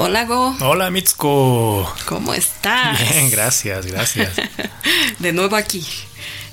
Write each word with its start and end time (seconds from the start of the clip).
Hola 0.00 0.26
Go. 0.26 0.56
Hola 0.60 0.92
Mitsuko. 0.92 1.92
¿Cómo 2.06 2.32
estás? 2.32 3.00
Bien, 3.00 3.30
gracias, 3.32 3.84
gracias. 3.84 4.30
de 5.18 5.32
nuevo 5.32 5.56
aquí. 5.56 5.84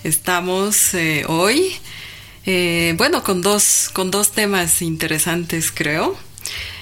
Estamos 0.03 0.95
eh, 0.95 1.25
hoy, 1.27 1.75
eh, 2.47 2.95
bueno, 2.97 3.23
con 3.23 3.43
dos, 3.43 3.91
con 3.93 4.09
dos 4.09 4.31
temas 4.31 4.81
interesantes, 4.81 5.71
creo. 5.71 6.17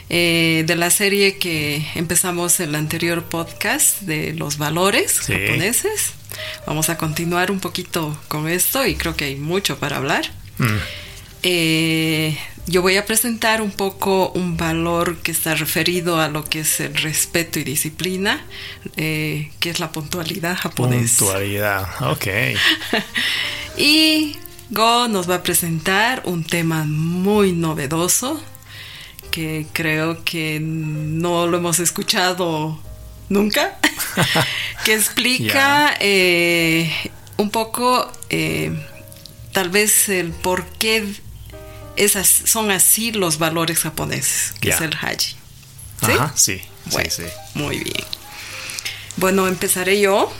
Eh, 0.07 0.63
de 0.65 0.75
la 0.77 0.89
serie 0.89 1.37
que 1.37 1.85
empezamos 1.95 2.61
el 2.61 2.75
anterior 2.75 3.25
podcast 3.25 3.99
de 3.99 4.31
los 4.31 4.57
valores 4.57 5.19
japoneses. 5.19 6.13
Vamos 6.65 6.87
a 6.87 6.97
continuar 6.97 7.51
un 7.51 7.59
poquito 7.59 8.17
con 8.29 8.47
esto 8.47 8.85
y 8.85 8.95
creo 8.95 9.17
que 9.17 9.25
hay 9.25 9.35
mucho 9.35 9.79
para 9.79 9.97
hablar. 9.97 10.31
Mm. 10.59 10.77
Yo 11.43 12.81
voy 12.81 12.97
a 12.97 13.05
presentar 13.05 13.61
un 13.61 13.71
poco 13.71 14.31
un 14.31 14.55
valor 14.55 15.17
que 15.17 15.31
está 15.31 15.55
referido 15.55 16.19
a 16.19 16.29
lo 16.29 16.45
que 16.45 16.61
es 16.61 16.79
el 16.79 16.95
respeto 16.95 17.59
y 17.59 17.63
disciplina, 17.63 18.45
que 18.95 19.49
es 19.61 19.79
la 19.79 19.91
puntualidad 19.91 20.55
japonesa. 20.55 21.19
Puntualidad, 21.19 22.11
ok. 22.11 22.27
y 23.77 24.37
Go 24.69 25.07
nos 25.07 25.29
va 25.29 25.35
a 25.35 25.43
presentar 25.43 26.23
un 26.25 26.43
tema 26.43 26.83
muy 26.85 27.51
novedoso 27.51 28.41
que 29.29 29.65
creo 29.73 30.23
que 30.23 30.59
no 30.61 31.47
lo 31.47 31.57
hemos 31.57 31.79
escuchado 31.79 32.79
nunca, 33.29 33.77
que 34.85 34.93
explica 34.93 35.95
eh, 35.99 36.91
un 37.37 37.49
poco 37.49 38.11
eh, 38.29 38.71
tal 39.51 39.69
vez 39.69 40.09
el 40.09 40.31
por 40.31 40.65
qué 40.65 41.03
esas, 41.95 42.27
son 42.27 42.71
así 42.71 43.11
los 43.11 43.37
valores 43.37 43.79
japoneses, 43.79 44.53
que 44.59 44.69
es 44.69 44.81
el 44.81 44.93
haji. 44.93 45.35
¿Sí? 46.05 46.11
Ajá, 46.11 46.33
sí, 46.35 46.61
sí, 46.89 47.01
sí. 47.09 47.23
Muy 47.53 47.79
bien. 47.79 48.03
Bueno, 49.17 49.47
empezaré 49.47 49.99
yo 50.01 50.31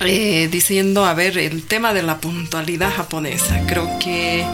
eh, 0.00 0.48
diciendo, 0.50 1.04
a 1.04 1.14
ver, 1.14 1.36
el 1.36 1.64
tema 1.66 1.92
de 1.92 2.02
la 2.02 2.18
puntualidad 2.18 2.94
japonesa. 2.94 3.60
Creo 3.66 3.98
que 3.98 4.46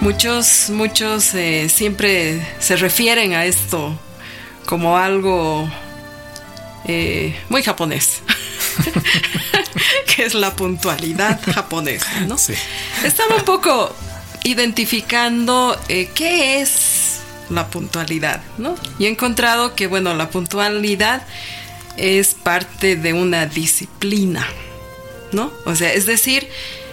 Muchos, 0.00 0.70
muchos 0.70 1.34
eh, 1.34 1.68
siempre 1.68 2.40
se 2.60 2.76
refieren 2.76 3.32
a 3.34 3.44
esto 3.44 3.98
como 4.64 4.96
algo 4.98 5.68
eh, 6.84 7.34
muy 7.48 7.62
japonés, 7.62 8.22
que 10.16 10.24
es 10.24 10.34
la 10.34 10.54
puntualidad 10.54 11.40
japonesa, 11.52 12.20
¿no? 12.20 12.38
Sí. 12.38 12.54
Estaba 13.04 13.36
un 13.36 13.44
poco 13.44 13.94
identificando 14.44 15.78
eh, 15.88 16.10
qué 16.14 16.60
es 16.60 17.20
la 17.50 17.68
puntualidad, 17.68 18.42
¿no? 18.58 18.74
Y 18.98 19.06
he 19.06 19.08
encontrado 19.08 19.74
que, 19.74 19.86
bueno, 19.86 20.14
la 20.14 20.30
puntualidad 20.30 21.26
es 21.96 22.34
parte 22.34 22.96
de 22.96 23.12
una 23.12 23.46
disciplina, 23.46 24.46
¿no? 25.32 25.52
O 25.64 25.74
sea, 25.74 25.92
es 25.92 26.06
decir, 26.06 26.48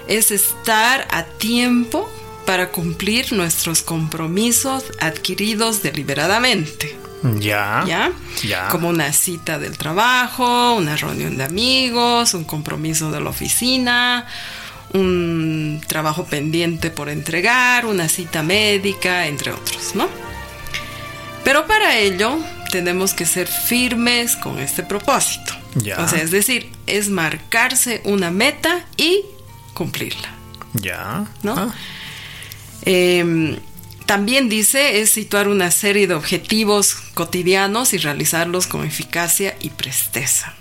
es 0.07 0.31
estar 0.31 1.07
a 1.11 1.23
tiempo 1.23 2.09
para 2.45 2.69
cumplir 2.69 3.31
nuestros 3.33 3.81
compromisos 3.81 4.83
adquiridos 4.99 5.81
deliberadamente. 5.81 7.02
Ya. 7.39 7.83
¿Ya? 7.87 8.11
Ya. 8.43 8.67
Como 8.67 8.89
una 8.89 9.13
cita 9.13 9.59
del 9.59 9.77
trabajo, 9.77 10.75
una 10.75 10.95
reunión 10.95 11.37
de 11.37 11.43
amigos, 11.43 12.33
un 12.33 12.43
compromiso 12.43 13.11
de 13.11 13.21
la 13.21 13.29
oficina, 13.29 14.25
un 14.93 15.81
trabajo 15.87 16.25
pendiente 16.25 16.91
por 16.91 17.09
entregar, 17.09 17.85
una 17.85 18.09
cita 18.09 18.43
médica, 18.43 19.27
entre 19.27 19.51
otros, 19.51 19.95
¿no? 19.95 20.07
Pero 21.43 21.65
para 21.65 21.97
ello 21.97 22.37
tenemos 22.71 23.13
que 23.13 23.25
ser 23.25 23.47
firmes 23.47 24.35
con 24.35 24.59
este 24.59 24.83
propósito. 24.83 25.53
Ya. 25.75 25.99
O 25.99 26.07
sea, 26.07 26.21
es 26.21 26.31
decir, 26.31 26.71
es 26.87 27.09
marcarse 27.09 28.01
una 28.05 28.31
meta 28.31 28.85
y 28.97 29.21
cumplirla. 29.73 30.29
Ya. 30.73 31.25
¿No? 31.41 31.55
Ah. 31.57 31.73
Em, 32.85 33.57
también 34.05 34.49
dice 34.49 35.01
es 35.01 35.11
situar 35.11 35.47
una 35.47 35.71
serie 35.71 36.07
de 36.07 36.13
objetivos 36.13 36.95
cotidianos 37.13 37.93
y 37.93 37.97
realizarlos 37.97 38.67
con 38.67 38.85
eficacia 38.85 39.55
y 39.59 39.69
presteza. 39.69 40.53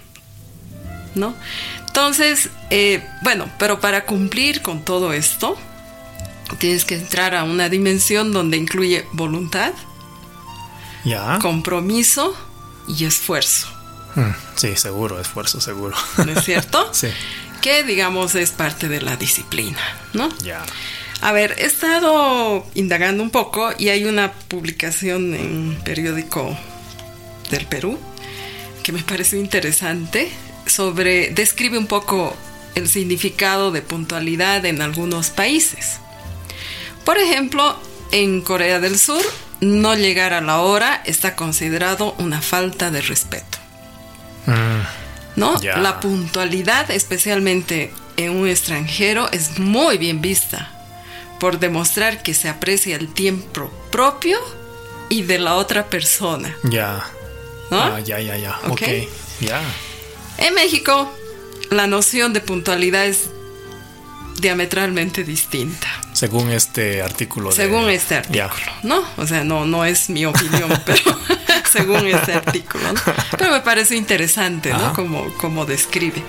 ¿No? 1.14 1.34
Entonces, 1.86 2.48
eh, 2.70 3.06
bueno, 3.22 3.50
pero 3.58 3.80
para 3.80 4.06
cumplir 4.06 4.62
con 4.62 4.82
todo 4.82 5.12
esto, 5.12 5.58
tienes 6.58 6.84
que 6.84 6.94
entrar 6.94 7.34
a 7.34 7.44
una 7.44 7.68
dimensión 7.68 8.32
donde 8.32 8.56
incluye 8.56 9.06
voluntad, 9.12 9.72
compromiso 11.40 12.34
y 12.88 13.04
esfuerzo. 13.04 13.68
Hmm, 14.14 14.32
sí, 14.56 14.76
seguro, 14.76 15.20
esfuerzo, 15.20 15.60
seguro. 15.60 15.96
¿No 16.24 16.32
es 16.32 16.44
cierto? 16.44 16.88
sí. 16.92 17.08
Que 17.60 17.84
digamos 17.84 18.34
es 18.34 18.50
parte 18.50 18.88
de 18.88 19.00
la 19.00 19.16
disciplina, 19.16 19.80
¿no? 20.12 20.28
Ya. 20.38 20.64
A 21.22 21.30
ver, 21.30 21.54
he 21.58 21.66
estado 21.66 22.66
indagando 22.74 23.22
un 23.22 23.30
poco 23.30 23.70
y 23.78 23.90
hay 23.90 24.04
una 24.06 24.32
publicación 24.32 25.34
en 25.34 25.56
un 25.56 25.80
periódico 25.84 26.58
del 27.48 27.64
Perú 27.66 27.96
que 28.82 28.90
me 28.90 29.04
pareció 29.04 29.38
interesante 29.38 30.28
sobre 30.66 31.30
describe 31.30 31.78
un 31.78 31.86
poco 31.86 32.36
el 32.74 32.88
significado 32.88 33.70
de 33.70 33.82
puntualidad 33.82 34.64
en 34.66 34.82
algunos 34.82 35.30
países. 35.30 35.98
Por 37.04 37.18
ejemplo, 37.18 37.78
en 38.10 38.40
Corea 38.40 38.80
del 38.80 38.98
Sur, 38.98 39.22
no 39.60 39.94
llegar 39.94 40.32
a 40.32 40.40
la 40.40 40.58
hora 40.58 41.04
está 41.06 41.36
considerado 41.36 42.16
una 42.18 42.42
falta 42.42 42.90
de 42.90 43.00
respeto. 43.00 43.58
Mm, 44.46 45.38
¿No? 45.38 45.56
La 45.76 46.00
puntualidad, 46.00 46.90
especialmente 46.90 47.92
en 48.16 48.30
un 48.30 48.48
extranjero, 48.48 49.30
es 49.30 49.60
muy 49.60 49.98
bien 49.98 50.20
vista 50.20 50.81
por 51.42 51.58
demostrar 51.58 52.22
que 52.22 52.34
se 52.34 52.48
aprecia 52.48 52.94
el 52.94 53.12
tiempo 53.12 53.68
propio 53.90 54.38
y 55.08 55.22
de 55.22 55.40
la 55.40 55.56
otra 55.56 55.86
persona. 55.86 56.56
Ya. 56.62 57.04
¿No? 57.68 57.82
Ah, 57.82 57.98
ya, 57.98 58.20
ya, 58.20 58.36
ya. 58.36 58.60
Ok. 58.68 58.82
Ya. 59.40 59.60
En 60.38 60.54
México, 60.54 61.12
la 61.68 61.88
noción 61.88 62.32
de 62.32 62.42
puntualidad 62.42 63.06
es 63.06 63.30
diametralmente 64.38 65.24
distinta. 65.24 65.88
Según 66.12 66.48
este 66.52 67.02
artículo. 67.02 67.50
Según 67.50 67.90
este 67.90 68.14
artículo, 68.14 68.72
¿no? 68.84 69.04
O 69.16 69.26
sea, 69.26 69.42
no, 69.42 69.66
no 69.66 69.84
es 69.84 70.10
mi 70.10 70.24
opinión, 70.24 70.70
pero 70.86 71.18
según 71.72 72.06
este 72.06 72.34
artículo. 72.34 72.84
Pero 73.38 73.50
me 73.50 73.60
parece 73.60 73.96
interesante, 73.96 74.70
¿no? 74.70 74.92
Como, 74.92 75.32
como 75.34 75.64
describe. 75.64 76.22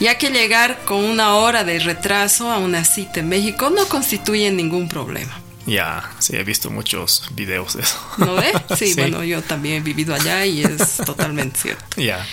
Ya 0.00 0.18
que 0.18 0.30
llegar 0.30 0.80
con 0.84 1.04
una 1.04 1.34
hora 1.34 1.64
de 1.64 1.78
retraso 1.78 2.50
a 2.50 2.58
una 2.58 2.84
cita 2.84 3.20
en 3.20 3.28
México 3.28 3.70
no 3.70 3.86
constituye 3.88 4.50
ningún 4.50 4.88
problema. 4.88 5.38
Ya, 5.66 6.10
sí, 6.18 6.36
he 6.36 6.42
visto 6.44 6.70
muchos 6.70 7.28
videos 7.34 7.74
de 7.74 7.82
eso. 7.82 7.98
¿No 8.18 8.34
ve? 8.34 8.52
Sí, 8.76 8.94
bueno, 8.94 9.22
yo 9.22 9.42
también 9.42 9.76
he 9.76 9.80
vivido 9.80 10.14
allá 10.14 10.44
y 10.44 10.62
es 10.62 10.96
totalmente 10.96 11.58
cierto. 11.58 12.00
Ya. 12.00 12.26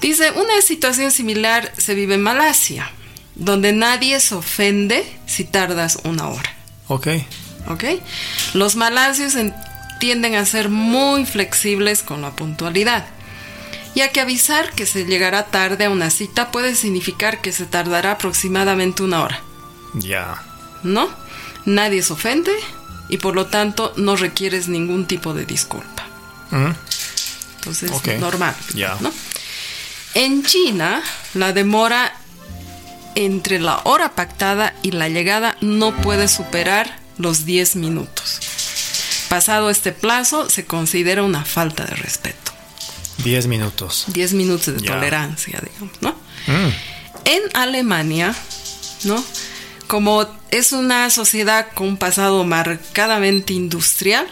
Dice, 0.00 0.30
una 0.32 0.62
situación 0.62 1.10
similar 1.10 1.72
se 1.76 1.94
vive 1.94 2.14
en 2.14 2.22
Malasia, 2.22 2.90
donde 3.34 3.72
nadie 3.72 4.18
se 4.20 4.34
ofende 4.34 5.04
si 5.26 5.44
tardas 5.44 5.98
una 6.04 6.28
hora. 6.28 6.56
Ok. 6.88 7.08
Ok. 7.68 7.84
Los 8.54 8.76
malasios 8.76 9.34
tienden 10.00 10.34
a 10.34 10.44
ser 10.44 10.68
muy 10.68 11.24
flexibles 11.24 12.02
con 12.02 12.22
la 12.22 12.32
puntualidad, 12.32 13.06
ya 13.94 14.10
que 14.10 14.20
avisar 14.20 14.72
que 14.72 14.86
se 14.86 15.04
llegará 15.04 15.46
tarde 15.46 15.84
a 15.84 15.90
una 15.90 16.10
cita 16.10 16.50
puede 16.50 16.74
significar 16.74 17.40
que 17.40 17.52
se 17.52 17.66
tardará 17.66 18.12
aproximadamente 18.12 19.04
una 19.04 19.22
hora. 19.22 19.40
Ya. 19.94 20.42
¿No? 20.82 21.08
Nadie 21.66 22.02
se 22.02 22.14
ofende 22.14 22.52
y 23.08 23.18
por 23.18 23.36
lo 23.36 23.46
tanto 23.46 23.92
no 23.96 24.16
requieres 24.16 24.66
ningún 24.66 25.06
tipo 25.06 25.34
de 25.34 25.44
disculpa. 25.44 26.06
Mm. 26.50 26.72
Entonces, 27.56 27.92
normal. 28.18 28.56
Ya. 28.74 28.96
¿no? 29.00 29.12
En 30.14 30.42
China, 30.44 31.02
la 31.34 31.52
demora 31.52 32.12
entre 33.14 33.60
la 33.60 33.80
hora 33.84 34.12
pactada 34.14 34.74
y 34.82 34.92
la 34.92 35.08
llegada 35.08 35.56
no 35.60 35.94
puede 35.94 36.26
superar 36.26 36.98
los 37.18 37.44
10 37.44 37.76
minutos. 37.76 38.40
Pasado 39.30 39.70
este 39.70 39.92
plazo, 39.92 40.50
se 40.50 40.66
considera 40.66 41.22
una 41.22 41.44
falta 41.44 41.84
de 41.84 41.94
respeto. 41.94 42.50
10 43.22 43.46
minutos. 43.46 44.06
10 44.08 44.32
minutos 44.32 44.74
de 44.74 44.80
tolerancia, 44.80 45.62
digamos, 45.62 46.02
¿no? 46.02 46.10
Mm. 46.48 46.72
En 47.26 47.42
Alemania, 47.54 48.34
¿no? 49.04 49.24
Como 49.86 50.26
es 50.50 50.72
una 50.72 51.08
sociedad 51.10 51.68
con 51.74 51.86
un 51.86 51.96
pasado 51.96 52.42
marcadamente 52.42 53.52
industrial, 53.52 54.26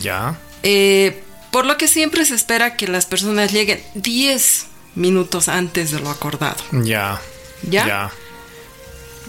ya. 0.00 0.38
Eh, 0.62 1.24
por 1.50 1.66
lo 1.66 1.76
que 1.76 1.88
siempre 1.88 2.24
se 2.24 2.36
espera 2.36 2.76
que 2.76 2.86
las 2.86 3.06
personas 3.06 3.52
lleguen 3.52 3.82
10 3.96 4.66
minutos 4.94 5.48
antes 5.48 5.90
de 5.90 5.98
lo 5.98 6.10
acordado. 6.10 6.62
Ya. 6.70 7.20
¿Ya? 7.68 7.86
Ya. 7.88 8.10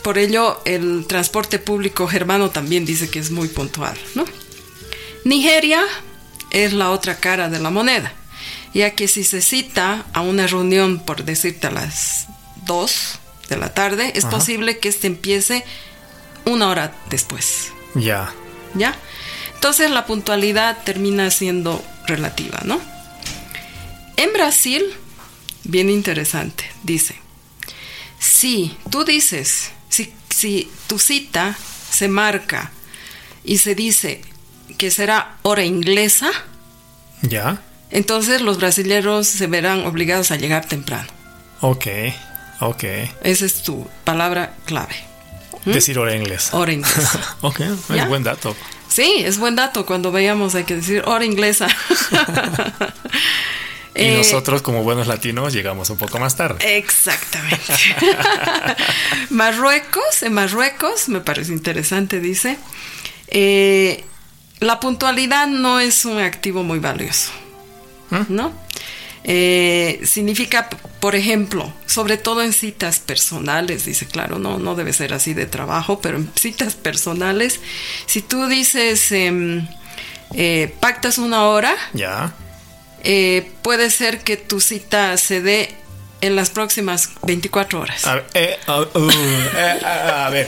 Por 0.03 0.19
ello, 0.19 0.61
el 0.65 1.07
transporte 1.07 1.57
público 1.57 2.07
germano 2.07 2.51
también 2.51 2.85
dice 2.85 3.09
que 3.09 3.17
es 3.17 3.31
muy 3.31 3.47
puntual, 3.47 3.97
¿no? 4.13 4.25
Nigeria 5.23 5.81
es 6.51 6.73
la 6.73 6.91
otra 6.91 7.15
cara 7.15 7.49
de 7.49 7.59
la 7.59 7.69
moneda, 7.69 8.13
ya 8.73 8.91
que 8.91 9.07
si 9.07 9.23
se 9.23 9.41
cita 9.41 10.05
a 10.13 10.21
una 10.21 10.47
reunión, 10.47 10.99
por 10.99 11.23
decirte 11.23 11.67
a 11.67 11.71
las 11.71 12.27
2 12.65 13.19
de 13.49 13.57
la 13.57 13.73
tarde, 13.73 14.11
es 14.15 14.25
Ajá. 14.25 14.37
posible 14.37 14.79
que 14.79 14.89
este 14.89 15.07
empiece 15.07 15.63
una 16.45 16.69
hora 16.69 16.93
después. 17.09 17.71
Ya. 17.95 18.33
¿Ya? 18.75 18.95
Entonces 19.55 19.89
la 19.91 20.05
puntualidad 20.05 20.83
termina 20.83 21.31
siendo 21.31 21.83
relativa, 22.05 22.59
¿no? 22.65 22.81
En 24.17 24.33
Brasil, 24.33 24.83
bien 25.63 25.89
interesante, 25.89 26.65
dice, 26.83 27.15
si 28.19 28.75
tú 28.89 29.05
dices, 29.05 29.71
si, 29.89 30.13
si 30.29 30.69
tu 30.87 30.99
cita 30.99 31.57
se 31.91 32.07
marca 32.07 32.71
y 33.43 33.57
se 33.59 33.75
dice 33.75 34.21
que 34.77 34.91
será 34.91 35.35
hora 35.43 35.63
inglesa, 35.65 36.29
Ya. 37.21 37.61
entonces 37.91 38.41
los 38.41 38.57
brasileños 38.57 39.27
se 39.27 39.47
verán 39.47 39.85
obligados 39.85 40.31
a 40.31 40.35
llegar 40.35 40.65
temprano. 40.65 41.07
Ok. 41.61 41.87
Ok. 42.59 42.83
Esa 43.23 43.45
es 43.45 43.63
tu 43.63 43.87
palabra 44.03 44.53
clave. 44.65 44.95
Decir 45.65 45.97
hora 45.99 46.15
inglés. 46.15 46.49
¿Mm? 46.51 46.55
Hora 46.57 46.71
inglesa. 46.73 47.35
Ok, 47.41 47.59
es 47.61 48.07
buen 48.07 48.23
dato. 48.23 48.55
Sí, 48.89 49.23
es 49.25 49.37
buen 49.37 49.55
dato. 49.55 49.85
Cuando 49.85 50.11
veamos 50.11 50.55
hay 50.55 50.65
que 50.65 50.75
decir 50.75 51.03
hora 51.05 51.25
inglesa. 51.25 51.67
Y 53.95 54.01
Eh, 54.05 54.17
nosotros, 54.17 54.63
como 54.63 54.81
buenos 54.81 55.05
latinos, 55.05 55.53
llegamos 55.53 55.87
un 55.91 55.97
poco 55.97 56.17
más 56.17 56.35
tarde. 56.35 56.77
Exactamente. 56.77 57.61
Marruecos, 59.29 60.23
en 60.23 60.33
Marruecos, 60.33 61.09
me 61.09 61.21
parece 61.21 61.51
interesante, 61.53 62.19
dice, 62.19 62.57
eh, 63.27 64.03
la 64.63 64.79
puntualidad 64.79 65.47
no 65.47 65.79
es 65.79 66.05
un 66.05 66.19
activo 66.19 66.63
muy 66.63 66.79
valioso, 66.79 67.31
¿no? 68.29 68.51
Eh, 69.25 70.01
significa, 70.03 70.69
por 70.99 71.15
ejemplo, 71.15 71.71
sobre 71.85 72.17
todo 72.17 72.43
en 72.43 72.51
citas 72.51 72.99
personales, 72.99 73.85
dice, 73.85 74.05
claro, 74.05 74.37
no, 74.37 74.59
no 74.59 74.75
debe 74.75 74.91
ser 74.91 75.13
así 75.13 75.33
de 75.33 75.45
trabajo, 75.45 75.99
pero 76.01 76.17
en 76.17 76.29
citas 76.35 76.75
personales, 76.75 77.61
si 78.05 78.21
tú 78.21 78.47
dices, 78.47 79.11
em, 79.13 79.65
eh, 80.33 80.73
pactas 80.81 81.17
una 81.19 81.45
hora, 81.45 81.73
Ya. 81.93 82.33
eh, 83.03 83.49
puede 83.61 83.89
ser 83.91 84.23
que 84.23 84.35
tu 84.35 84.59
cita 84.59 85.15
se 85.17 85.41
dé 85.41 85.73
en 86.23 86.37
las 86.37 86.49
próximas 86.49 87.09
24 87.23 87.81
horas. 87.81 88.07
A 88.07 88.15
ver, 88.15 88.25
eh, 88.33 88.57
ah, 88.67 88.79
uh, 88.79 89.09
eh, 89.09 89.79
ah, 89.83 90.25
a 90.25 90.29
ver. 90.29 90.47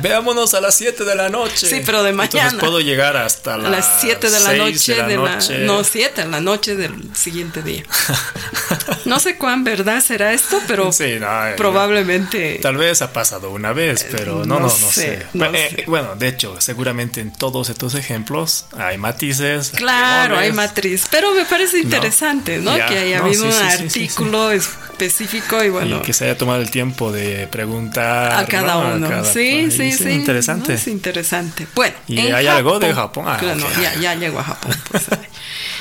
Veámonos 0.00 0.54
a 0.54 0.60
las 0.60 0.76
7 0.76 1.04
de 1.04 1.14
la 1.16 1.28
noche. 1.28 1.66
Sí, 1.66 1.82
pero 1.84 2.04
de 2.04 2.12
mañana. 2.12 2.44
Entonces 2.44 2.60
puedo 2.60 2.80
llegar 2.80 3.16
hasta 3.16 3.58
las, 3.58 3.70
las 3.70 4.00
7 4.00 4.30
de 4.30 4.40
la 4.40 4.50
6 4.50 4.58
noche 4.58 4.94
de 4.94 4.98
la 4.98 5.08
de 5.08 5.16
noche. 5.16 5.58
no 5.58 5.82
7 5.82 6.20
en 6.22 6.30
la 6.30 6.40
noche 6.40 6.76
del 6.76 6.94
siguiente 7.16 7.62
día. 7.62 7.82
No 9.08 9.18
sé 9.20 9.36
cuán 9.36 9.64
verdad 9.64 10.00
será 10.02 10.32
esto, 10.32 10.60
pero 10.68 10.92
Sí, 10.98 11.16
no, 11.20 11.46
eh, 11.48 11.54
probablemente 11.56 12.58
Tal 12.62 12.76
vez 12.76 13.02
ha 13.02 13.12
pasado 13.12 13.50
una 13.50 13.72
vez, 13.72 14.06
pero 14.10 14.44
no, 14.44 14.54
no 14.56 14.60
no, 14.60 14.68
sé, 14.68 14.90
sé. 14.92 15.26
no 15.34 15.46
Eh, 15.46 15.68
sé. 15.76 15.84
Bueno, 15.86 16.14
de 16.16 16.28
hecho, 16.28 16.60
seguramente 16.60 17.20
en 17.20 17.32
todos 17.32 17.68
estos 17.70 17.94
ejemplos 17.94 18.66
hay 18.76 18.98
matices. 18.98 19.70
Claro, 19.74 20.38
hay 20.38 20.52
matriz, 20.52 21.06
pero 21.10 21.32
me 21.34 21.44
parece 21.44 21.78
interesante, 21.80 22.58
¿no? 22.58 22.76
Ya, 22.76 22.86
Que 22.86 22.98
haya 22.98 23.18
habido 23.18 23.42
sí, 23.42 23.48
un 23.48 23.52
sí, 23.52 23.84
artículo 23.84 24.50
específico 24.52 25.62
y 25.62 25.68
bueno, 25.70 25.98
y 25.98 26.02
que 26.02 26.12
se 26.12 26.24
haya 26.24 26.36
tomado 26.36 26.60
el 26.60 26.70
tiempo 26.70 27.12
de 27.12 27.46
preguntar 27.48 28.32
a 28.32 28.46
cada 28.46 28.74
¿no? 28.74 28.80
A 28.82 28.94
uno. 28.96 29.08
cada- 29.08 29.32
sí, 29.32 29.70
sí, 29.70 29.92
sí. 29.92 30.10
Interesante. 30.10 30.74
Es 30.74 30.86
interesante. 30.88 31.66
Bueno, 31.74 31.94
¿Y 32.06 32.18
hay 32.18 32.46
algo 32.46 32.78
de 32.78 32.92
Japón? 32.92 33.24
Ah, 33.28 33.36
Claro, 33.38 33.62
ok. 33.64 33.70
no, 33.76 33.82
ya, 33.82 33.94
ya 33.94 34.14
llegó 34.14 34.38
a 34.40 34.44
Japón. 34.44 34.76
pues. 34.90 35.04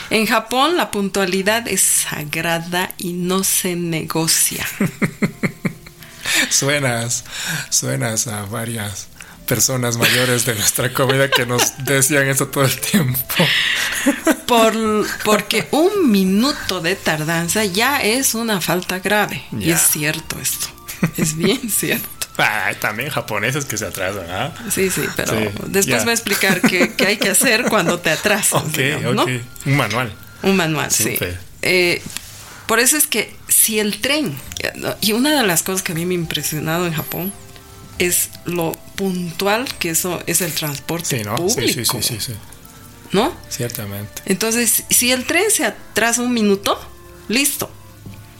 en 0.09 0.25
Japón 0.25 0.77
la 0.77 0.91
puntualidad 0.91 1.67
es 1.67 1.81
sagrada 1.81 2.93
y 2.97 3.13
no 3.13 3.43
se 3.43 3.75
negocia. 3.75 4.65
Suenas, 6.49 7.23
suenas 7.69 8.27
a 8.27 8.43
varias 8.45 9.07
personas 9.47 9.97
mayores 9.97 10.45
de 10.45 10.55
nuestra 10.55 10.93
comunidad 10.93 11.29
que 11.29 11.45
nos 11.45 11.73
decían 11.85 12.27
eso 12.27 12.47
todo 12.47 12.65
el 12.65 12.79
tiempo. 12.79 13.19
Por, 14.45 14.73
porque 15.25 15.67
un 15.71 16.09
minuto 16.09 16.79
de 16.79 16.95
tardanza 16.95 17.65
ya 17.65 18.01
es 18.01 18.33
una 18.33 18.61
falta 18.61 18.99
grave. 18.99 19.43
Y 19.59 19.71
es 19.71 19.81
cierto 19.81 20.39
esto. 20.39 20.67
Es 21.17 21.35
bien 21.35 21.69
cierto. 21.69 22.07
Ah, 22.37 22.71
también 22.79 23.09
japoneses 23.09 23.65
que 23.65 23.77
se 23.77 23.85
atrasan, 23.85 24.29
¿ah? 24.29 24.53
Sí, 24.71 24.89
sí, 24.89 25.01
pero 25.15 25.33
Sí, 25.37 25.49
después 25.67 26.03
voy 26.03 26.11
a 26.11 26.13
explicar 26.13 26.61
qué, 26.61 26.93
qué 26.93 27.07
hay 27.07 27.17
que 27.17 27.29
hacer 27.29 27.65
cuando 27.65 27.99
te 27.99 28.11
atrasas. 28.11 28.63
Ok, 28.67 28.77
digamos. 28.77 29.25
Un 29.65 29.75
manual. 29.77 30.13
Un 30.43 30.55
manual, 30.55 30.91
sí. 30.91 31.17
Eh, 31.63 32.01
por 32.67 32.79
eso 32.79 32.95
es 32.97 33.07
que 33.07 33.35
si 33.47 33.79
el 33.79 33.99
tren, 34.01 34.37
y 35.01 35.13
una 35.13 35.39
de 35.41 35.47
las 35.47 35.63
cosas 35.63 35.81
que 35.81 35.93
a 35.93 35.95
mí 35.95 36.05
me 36.05 36.13
ha 36.13 36.17
impresionado 36.17 36.85
en 36.85 36.93
Japón 36.93 37.33
es 37.97 38.29
lo 38.45 38.73
puntual 38.95 39.67
que 39.79 39.89
eso 39.89 40.21
es 40.27 40.41
el 40.41 40.51
transporte 40.53 41.17
Sí, 41.17 41.23
¿no? 41.23 41.35
público, 41.35 42.01
sí, 42.01 42.17
sí. 42.19 42.33
¿no? 43.11 43.33
Ciertamente. 43.49 44.21
Entonces, 44.25 44.83
si 44.89 45.11
el 45.11 45.25
tren 45.25 45.49
se 45.49 45.65
atrasa 45.65 46.21
un 46.21 46.33
minuto, 46.33 46.79
listo. 47.29 47.71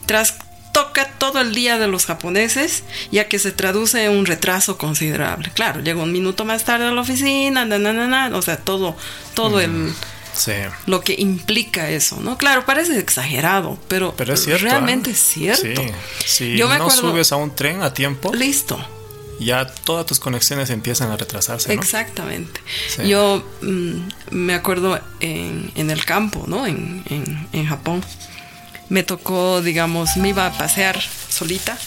Tras 0.05 0.35
toca 0.77 1.09
todo 1.17 1.41
el 1.41 1.53
día 1.55 1.79
de 1.79 1.87
los 1.87 2.05
japoneses, 2.05 2.83
ya 3.11 3.27
que 3.27 3.39
se 3.39 3.51
traduce 3.51 4.03
en 4.05 4.11
un 4.11 4.25
retraso 4.25 4.77
considerable. 4.77 5.49
Claro, 5.55 5.81
llega 5.81 6.01
un 6.03 6.11
minuto 6.11 6.45
más 6.45 6.63
tarde 6.65 6.85
a 6.85 6.91
la 6.91 7.01
oficina, 7.01 7.65
na, 7.65 7.79
na, 7.79 7.93
na, 7.93 8.07
na, 8.07 8.37
o 8.37 8.41
sea, 8.41 8.57
todo, 8.57 8.95
todo 9.33 9.59
el 9.59 9.91
Sí. 10.33 10.51
lo 10.85 11.01
que 11.01 11.15
implica 11.17 11.89
eso, 11.89 12.19
¿no? 12.21 12.37
Claro, 12.37 12.63
parece 12.65 12.99
exagerado, 12.99 13.79
pero, 13.87 14.13
Pero 14.15 14.35
es 14.35 14.43
cierto. 14.43 14.65
realmente 14.65 15.09
¿ah? 15.09 15.13
es 15.13 15.19
cierto. 15.19 15.81
Sí. 15.81 15.91
Si 16.25 16.57
Yo 16.57 16.67
me 16.67 16.77
no 16.77 16.83
acuerdo- 16.85 17.09
subes 17.09 17.31
a 17.31 17.37
un 17.37 17.55
tren 17.55 17.81
a 17.81 17.91
tiempo, 17.95 18.31
Listo, 18.35 18.77
ya 19.39 19.65
todas 19.65 20.05
tus 20.05 20.19
conexiones 20.19 20.69
empiezan 20.69 21.09
a 21.09 21.17
retrasarse, 21.17 21.75
¿no? 21.75 21.81
exactamente. 21.81 22.61
Sí. 22.95 23.07
Yo 23.07 23.43
mm, 23.61 23.93
me 24.29 24.53
acuerdo 24.53 24.99
en, 25.21 25.71
en 25.75 25.89
el 25.89 26.05
campo, 26.05 26.43
¿no? 26.47 26.67
En, 26.67 27.03
en- 27.09 27.47
en 27.51 27.65
Japón. 27.65 28.03
Me 28.89 29.03
tocó, 29.03 29.61
digamos, 29.61 30.17
me 30.17 30.29
iba 30.29 30.45
a 30.45 30.57
pasear 30.57 31.01
solita 31.29 31.77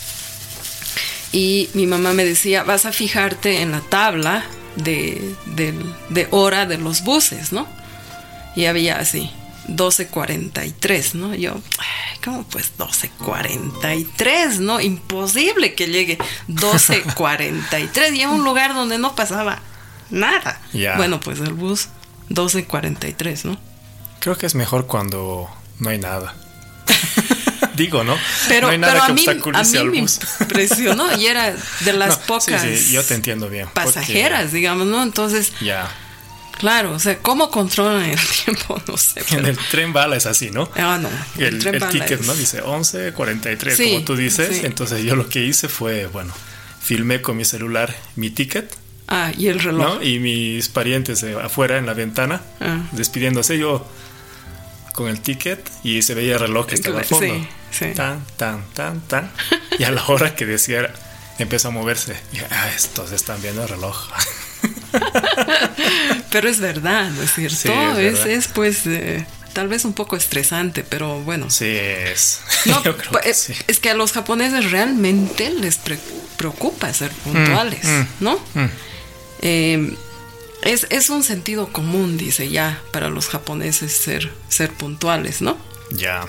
y 1.32 1.70
mi 1.74 1.86
mamá 1.86 2.12
me 2.12 2.24
decía, 2.24 2.62
vas 2.62 2.84
a 2.86 2.92
fijarte 2.92 3.62
en 3.62 3.72
la 3.72 3.80
tabla 3.80 4.44
de, 4.76 5.34
de 5.46 6.28
hora 6.30 6.66
de 6.66 6.78
los 6.78 7.02
buses, 7.02 7.52
¿no? 7.52 7.66
Y 8.56 8.66
había 8.66 8.98
así, 8.98 9.30
12.43, 9.68 11.14
¿no? 11.14 11.34
Yo, 11.34 11.60
ay, 11.78 12.18
¿cómo 12.24 12.44
pues 12.44 12.72
12.43, 12.78 14.58
no? 14.58 14.80
Imposible 14.80 15.74
que 15.74 15.86
llegue 15.86 16.18
12.43 16.48 18.16
y 18.16 18.22
en 18.22 18.30
un 18.30 18.44
lugar 18.44 18.74
donde 18.74 18.98
no 18.98 19.14
pasaba 19.14 19.60
nada. 20.10 20.60
Bueno, 20.96 21.20
pues 21.20 21.40
el 21.40 21.54
bus 21.54 21.88
12.43, 22.30 23.44
¿no? 23.44 23.58
Creo 24.18 24.36
que 24.36 24.46
es 24.46 24.54
mejor 24.54 24.86
cuando 24.86 25.48
no 25.78 25.90
hay 25.90 25.98
nada. 25.98 26.34
Digo, 27.80 28.04
¿no? 28.04 28.14
Pero, 28.48 28.66
no 28.66 28.72
hay 28.72 28.78
nada 28.78 28.92
pero 28.92 29.06
que 29.06 29.10
a 29.12 29.14
mí, 29.14 29.24
a 29.54 29.62
mí 29.62 29.76
al 29.78 29.90
me 29.90 29.98
impresionó 29.98 31.16
y 31.16 31.26
era 31.26 31.54
de 31.84 31.92
las 31.94 32.08
No, 32.10 32.14
sí, 32.16 32.22
pocas 32.26 32.62
sí, 32.62 32.92
yo 32.92 33.02
te 33.02 33.14
entiendo 33.14 33.48
bien, 33.48 33.68
porque- 33.72 33.86
pasajeras, 33.92 34.52
digamos, 34.52 34.86
¿no? 34.86 35.02
Entonces, 35.02 35.52
Ya. 35.62 35.90
claro, 36.58 36.92
o 36.92 36.98
sea, 36.98 37.18
¿cómo 37.18 37.50
controlan 37.50 38.04
el 38.04 38.18
tiempo? 38.44 38.80
No 38.86 38.96
sé. 38.98 39.22
En 39.30 39.46
el 39.46 39.56
tren 39.70 39.92
bala 39.92 40.16
es 40.16 40.26
así, 40.26 40.50
¿no? 40.50 40.70
Ah, 40.76 40.98
no. 41.00 41.08
El, 41.42 41.58
tren 41.58 41.74
el 41.76 41.80
bala 41.80 41.92
ticket, 41.92 42.20
es- 42.20 42.26
¿no? 42.26 42.34
Dice 42.34 42.62
11.43, 42.62 43.74
Sí, 43.76 43.92
como 43.92 44.04
tú 44.04 44.16
dices. 44.16 44.58
sí. 44.58 44.66
Entonces 44.66 45.02
yo 45.04 45.16
lo 45.16 45.28
que 45.28 45.42
hice 45.44 45.68
fue, 45.68 46.06
bueno, 46.06 46.34
filmé 46.82 47.22
con 47.22 47.36
mi 47.36 47.44
celular 47.44 47.96
mi 48.16 48.30
ticket, 48.30 48.74
Ah, 49.12 49.32
y 49.36 49.48
el 49.48 49.58
reloj. 49.58 49.96
¿no? 49.96 50.02
Y 50.04 50.18
mis 50.20 50.68
parientes 50.68 51.22
eh, 51.24 51.34
afuera 51.42 51.78
en 51.78 51.86
la 51.86 51.94
ventana, 51.94 52.42
Ah. 52.60 52.78
despidiéndose 52.92 53.58
yo 53.58 53.84
con 54.92 55.08
el 55.08 55.20
ticket 55.20 55.68
y 55.84 56.02
se 56.02 56.14
veía 56.14 56.34
el 56.34 56.40
reloj 56.40 56.66
que 56.66 56.74
estaba 56.74 56.98
al 57.00 57.04
fondo. 57.04 57.26
Sí, 57.34 57.48
sí. 57.70 57.86
Tan, 57.94 58.24
tan, 58.36 58.64
tan, 58.74 59.00
tan. 59.02 59.30
Y 59.78 59.84
a 59.84 59.90
la 59.90 60.04
hora 60.06 60.34
que 60.34 60.46
decía, 60.46 60.92
empezó 61.38 61.68
a 61.68 61.70
moverse. 61.70 62.16
Y, 62.32 62.38
ah, 62.38 62.70
estos 62.74 63.12
están 63.12 63.40
viendo 63.42 63.62
el 63.62 63.68
reloj. 63.68 64.08
Pero 66.30 66.48
es 66.48 66.60
verdad, 66.60 67.10
¿no 67.10 67.22
es 67.22 67.32
cierto? 67.34 67.56
Sí, 67.56 67.68
es 67.68 67.96
es, 67.98 68.12
verdad. 68.18 68.28
es, 68.28 68.48
pues 68.48 68.86
eh, 68.86 69.26
tal 69.52 69.68
vez 69.68 69.84
un 69.84 69.92
poco 69.92 70.16
estresante, 70.16 70.84
pero 70.84 71.20
bueno. 71.20 71.50
Sí, 71.50 71.66
es. 71.68 72.40
No, 72.66 72.82
yo 72.84 72.96
creo 72.96 73.20
que 73.20 73.30
eh, 73.30 73.34
sí. 73.34 73.54
Es 73.66 73.78
que 73.80 73.90
a 73.90 73.94
los 73.94 74.12
japoneses 74.12 74.70
realmente 74.70 75.50
les 75.50 75.76
pre- 75.78 75.98
preocupa 76.36 76.92
ser 76.92 77.10
puntuales, 77.10 77.84
mm, 77.84 78.02
¿no? 78.20 78.38
Mm. 78.54 78.66
Eh, 79.42 79.96
es, 80.62 80.86
es 80.90 81.10
un 81.10 81.22
sentido 81.22 81.72
común, 81.72 82.16
dice 82.18 82.48
ya, 82.50 82.80
para 82.92 83.08
los 83.08 83.28
japoneses 83.28 83.92
ser, 83.92 84.30
ser 84.48 84.70
puntuales, 84.72 85.40
¿no? 85.42 85.56
Ya. 85.92 86.26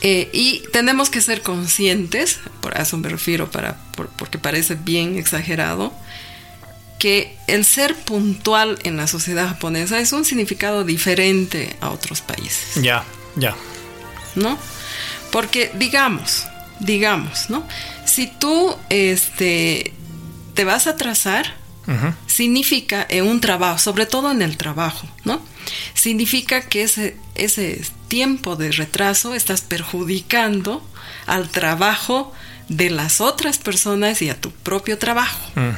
Eh, 0.00 0.28
y 0.32 0.62
tenemos 0.72 1.08
que 1.10 1.20
ser 1.22 1.40
conscientes, 1.42 2.38
por 2.60 2.78
eso 2.78 2.96
me 2.98 3.08
refiero, 3.08 3.50
para, 3.50 3.76
por- 3.96 4.08
porque 4.08 4.38
parece 4.38 4.74
bien 4.74 5.16
exagerado, 5.16 5.92
que 6.98 7.36
el 7.46 7.64
ser 7.64 7.94
puntual 7.94 8.78
en 8.84 8.96
la 8.96 9.06
sociedad 9.06 9.48
japonesa 9.48 9.98
es 10.00 10.12
un 10.12 10.24
significado 10.24 10.84
diferente 10.84 11.76
a 11.80 11.90
otros 11.90 12.20
países. 12.20 12.82
Ya, 12.82 13.04
ya. 13.36 13.54
¿No? 14.34 14.58
Porque 15.30 15.70
digamos, 15.74 16.44
digamos, 16.80 17.50
¿no? 17.50 17.66
Si 18.06 18.26
tú 18.26 18.74
este, 18.90 19.92
te 20.54 20.64
vas 20.64 20.86
a 20.86 20.96
significa 22.26 23.06
en 23.08 23.26
un 23.26 23.40
trabajo, 23.40 23.78
sobre 23.78 24.06
todo 24.06 24.30
en 24.30 24.42
el 24.42 24.56
trabajo, 24.56 25.08
¿no? 25.24 25.40
Significa 25.94 26.62
que 26.62 26.82
ese, 26.82 27.16
ese 27.34 27.82
tiempo 28.08 28.56
de 28.56 28.72
retraso 28.72 29.34
estás 29.34 29.60
perjudicando 29.60 30.82
al 31.26 31.48
trabajo 31.48 32.32
de 32.68 32.90
las 32.90 33.20
otras 33.20 33.58
personas 33.58 34.22
y 34.22 34.30
a 34.30 34.40
tu 34.40 34.50
propio 34.50 34.98
trabajo. 34.98 35.38
Mm. 35.54 35.76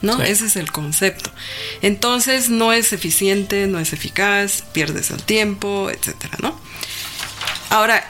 ¿No? 0.00 0.22
Ese 0.22 0.46
es 0.46 0.54
el 0.54 0.70
concepto. 0.70 1.30
Entonces 1.82 2.50
no 2.50 2.72
es 2.72 2.92
eficiente, 2.92 3.66
no 3.66 3.80
es 3.80 3.92
eficaz, 3.92 4.62
pierdes 4.72 5.10
el 5.10 5.22
tiempo, 5.22 5.90
etcétera, 5.90 6.36
¿no? 6.40 6.58
Ahora, 7.70 8.08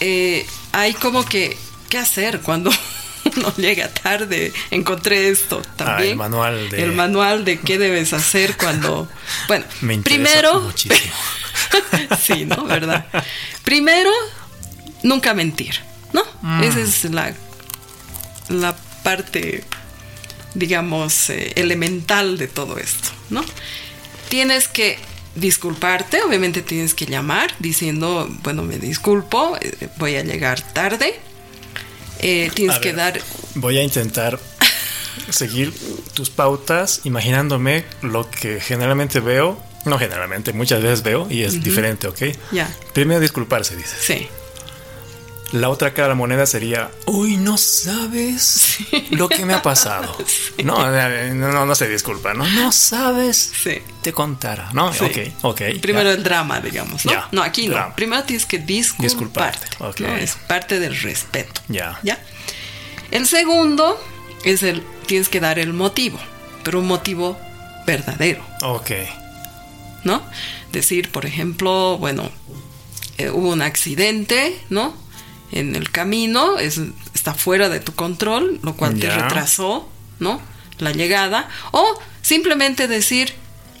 eh, 0.00 0.44
hay 0.72 0.94
como 0.94 1.24
que, 1.24 1.56
¿qué 1.88 1.98
hacer 1.98 2.40
cuando 2.40 2.70
uno 3.36 3.54
llega 3.56 3.88
tarde? 3.88 4.52
Encontré 4.70 5.28
esto 5.28 5.62
también. 5.76 6.08
Ah, 6.08 6.12
el 6.12 6.16
manual 6.16 6.68
de... 6.70 6.82
El 6.82 6.92
manual 6.92 7.44
de 7.44 7.60
qué 7.60 7.78
debes 7.78 8.12
hacer 8.12 8.56
cuando... 8.56 9.08
Bueno, 9.48 9.64
primero... 10.04 10.72
sí, 12.22 12.44
¿no? 12.44 12.64
¿Verdad? 12.64 13.06
Primero, 13.64 14.10
nunca 15.02 15.34
mentir. 15.34 15.88
¿no? 16.12 16.22
Mm. 16.42 16.62
Esa 16.62 16.80
es 16.80 17.04
la, 17.04 17.34
la 18.48 18.76
parte, 19.02 19.64
digamos, 20.54 21.30
eh, 21.30 21.52
elemental 21.56 22.38
de 22.38 22.48
todo 22.48 22.78
esto, 22.78 23.10
¿no? 23.30 23.44
Tienes 24.28 24.68
que 24.68 24.98
disculparte, 25.34 26.22
obviamente 26.22 26.62
tienes 26.62 26.94
que 26.94 27.06
llamar 27.06 27.54
diciendo, 27.58 28.28
bueno, 28.42 28.62
me 28.62 28.78
disculpo, 28.78 29.56
eh, 29.60 29.88
voy 29.96 30.16
a 30.16 30.22
llegar 30.22 30.60
tarde. 30.72 31.18
Eh, 32.20 32.50
tienes 32.54 32.78
que 32.78 32.92
dar... 32.92 33.20
Voy 33.54 33.78
a 33.78 33.82
intentar 33.82 34.38
seguir 35.30 35.72
tus 36.14 36.30
pautas 36.30 37.00
imaginándome 37.04 37.84
lo 38.02 38.30
que 38.30 38.60
generalmente 38.60 39.20
veo, 39.20 39.60
no 39.84 39.98
generalmente, 39.98 40.52
muchas 40.52 40.82
veces 40.82 41.02
veo 41.02 41.26
y 41.30 41.42
es 41.42 41.62
diferente, 41.62 42.08
¿ok? 42.08 42.22
Ya. 42.52 42.70
Primero 42.92 43.20
disculparse, 43.20 43.76
dices. 43.76 43.98
Sí. 44.00 44.28
La 45.52 45.70
otra 45.70 45.94
cara 45.94 46.08
de 46.08 46.08
la 46.10 46.14
moneda 46.14 46.44
sería, 46.44 46.90
uy, 47.06 47.38
no 47.38 47.56
sabes 47.56 48.78
lo 49.10 49.28
que 49.28 49.46
me 49.46 49.54
ha 49.54 49.62
pasado. 49.62 50.16
No, 50.64 50.90
no, 50.90 51.66
no, 51.66 51.74
se 51.74 51.88
disculpa, 51.88 52.34
¿no? 52.34 52.44
No 52.44 52.72
sabes. 52.72 53.52
Sí. 53.62 53.80
Te 54.02 54.12
contara, 54.12 54.68
¿no? 54.72 54.88
Ok, 54.88 55.18
ok. 55.42 55.62
Primero 55.80 56.10
el 56.10 56.22
drama, 56.22 56.60
digamos, 56.60 57.06
¿no? 57.06 57.12
no, 57.30 57.42
aquí 57.42 57.68
no. 57.68 57.94
Primero 57.94 58.24
tienes 58.24 58.44
que 58.44 58.58
disculparte. 58.58 59.66
disculparte. 59.68 60.22
Es 60.22 60.34
parte 60.34 60.80
del 60.80 61.00
respeto. 61.00 61.62
Ya. 61.68 61.98
¿Ya? 62.02 62.18
El 63.10 63.26
segundo 63.26 63.98
es 64.44 64.62
el, 64.62 64.82
tienes 65.06 65.28
que 65.28 65.40
dar 65.40 65.58
el 65.58 65.72
motivo, 65.72 66.18
pero 66.64 66.80
un 66.80 66.86
motivo 66.86 67.38
verdadero. 67.86 68.44
Ok. 68.62 68.90
¿No? 70.04 70.22
Decir, 70.72 71.10
por 71.10 71.24
ejemplo, 71.24 71.96
bueno, 71.98 72.30
eh, 73.16 73.30
hubo 73.30 73.50
un 73.50 73.62
accidente, 73.62 74.60
¿no? 74.70 74.94
En 75.52 75.76
el 75.76 75.90
camino, 75.90 76.58
es, 76.58 76.80
está 77.14 77.34
fuera 77.34 77.68
de 77.68 77.80
tu 77.80 77.94
control, 77.94 78.58
lo 78.62 78.74
cual 78.74 78.98
te 78.98 79.10
retrasó, 79.10 79.88
¿no? 80.18 80.40
La 80.78 80.92
llegada. 80.92 81.48
O 81.72 82.00
simplemente 82.22 82.88
decir, 82.88 83.34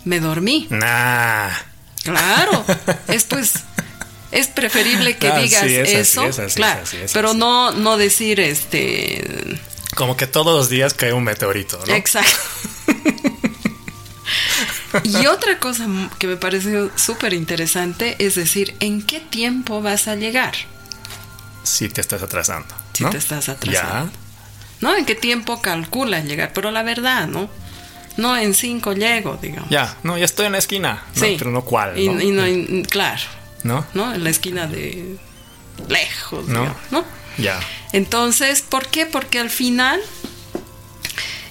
me 0.04 0.20
dormí. 0.20 0.66
Nah. 0.70 1.50
Claro, 2.02 2.64
es 3.08 3.24
pues, 3.24 3.54
es 4.30 4.46
preferible 4.48 5.16
que 5.16 5.28
ah, 5.28 5.38
digas 5.38 5.64
eso, 5.64 6.28
claro, 6.54 6.82
pero 7.12 7.34
no, 7.34 7.72
no 7.72 7.96
decir 7.96 8.40
este... 8.40 9.60
Como 9.94 10.16
que 10.16 10.26
todos 10.26 10.56
los 10.56 10.68
días 10.68 10.94
cae 10.94 11.12
un 11.12 11.24
meteorito, 11.24 11.82
¿no? 11.86 11.94
Exacto. 11.94 12.30
y 15.04 15.26
otra 15.26 15.58
cosa 15.58 15.86
que 16.18 16.26
me 16.26 16.36
pareció 16.36 16.90
súper 16.96 17.32
interesante 17.32 18.16
es 18.18 18.36
decir, 18.36 18.74
¿en 18.80 19.02
qué 19.02 19.20
tiempo 19.20 19.82
vas 19.82 20.08
a 20.08 20.14
llegar? 20.14 20.54
Si 21.68 21.88
te 21.88 22.00
estás 22.00 22.22
atrasando. 22.22 22.74
Si 22.92 23.04
te 23.04 23.16
estás 23.16 23.48
atrasando. 23.48 24.12
¿No? 24.80 24.94
¿En 24.96 25.04
qué 25.04 25.14
tiempo 25.14 25.60
calculas 25.60 26.24
llegar? 26.24 26.52
Pero 26.52 26.70
la 26.70 26.82
verdad, 26.82 27.26
¿no? 27.26 27.48
No 28.16 28.36
en 28.36 28.54
cinco 28.54 28.92
llego, 28.92 29.38
digamos. 29.40 29.70
Ya, 29.70 29.96
no, 30.02 30.18
ya 30.18 30.24
estoy 30.24 30.46
en 30.46 30.52
la 30.52 30.58
esquina. 30.58 31.04
Sí. 31.14 31.36
Pero 31.38 31.50
no 31.50 31.64
cuál. 31.64 31.94
¿no? 31.94 32.20
Y, 32.20 32.30
no, 32.30 32.82
claro. 32.88 33.22
¿No? 33.62 33.86
¿No? 33.94 34.14
En 34.14 34.24
la 34.24 34.30
esquina 34.30 34.66
de 34.66 35.16
lejos, 35.88 36.46
¿no? 36.48 36.74
¿no? 36.90 37.04
Ya. 37.38 37.60
Entonces, 37.92 38.62
¿por 38.62 38.88
qué? 38.88 39.06
Porque 39.06 39.38
al 39.38 39.50
final 39.50 40.00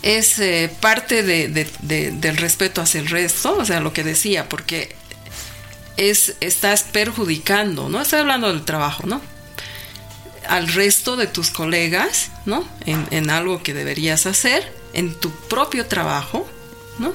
es 0.02 0.40
eh, 0.40 0.72
parte 0.80 1.24
de, 1.24 1.48
del 1.82 2.38
respeto 2.38 2.82
hacia 2.82 3.00
el 3.02 3.08
resto, 3.08 3.58
o 3.58 3.66
sea, 3.66 3.80
lo 3.80 3.94
que 3.94 4.04
decía, 4.04 4.50
porque 4.50 4.96
es, 5.98 6.36
estás 6.40 6.84
perjudicando, 6.84 7.90
¿no? 7.90 8.02
Estoy 8.02 8.20
hablando 8.20 8.48
del 8.48 8.64
trabajo, 8.64 9.08
¿no? 9.08 9.22
Al 10.50 10.68
resto 10.68 11.16
de 11.16 11.28
tus 11.28 11.52
colegas, 11.52 12.32
¿no? 12.46 12.68
En, 12.86 13.30
algo 13.30 13.62
que 13.64 13.74
deberías 13.74 14.26
hacer, 14.26 14.72
en 14.94 15.14
tu 15.16 15.32
propio 15.32 15.86
trabajo, 15.86 16.48
¿no? 17.00 17.14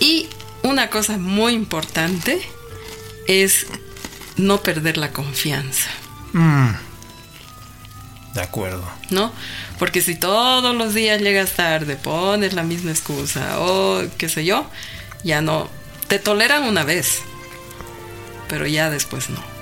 Y 0.00 0.28
una 0.62 0.90
cosa 0.90 1.18
muy 1.18 1.52
importante 1.52 2.40
es 3.26 3.66
no 4.36 4.62
perder 4.62 4.96
la 4.96 5.12
confianza. 5.12 5.90
Mm. 6.32 6.70
De 8.34 8.42
acuerdo. 8.42 8.84
¿No? 9.10 9.32
Porque 9.78 10.02
si 10.02 10.14
todos 10.14 10.74
los 10.74 10.92
días 10.92 11.20
llegas 11.22 11.52
tarde, 11.52 11.96
pones 11.96 12.52
la 12.52 12.62
misma 12.62 12.90
excusa 12.90 13.60
o 13.60 14.02
qué 14.18 14.28
sé 14.28 14.44
yo, 14.44 14.68
ya 15.24 15.40
no. 15.40 15.68
Te 16.08 16.18
toleran 16.18 16.64
una 16.64 16.84
vez, 16.84 17.22
pero 18.48 18.66
ya 18.66 18.90
después 18.90 19.30
no. 19.30 19.55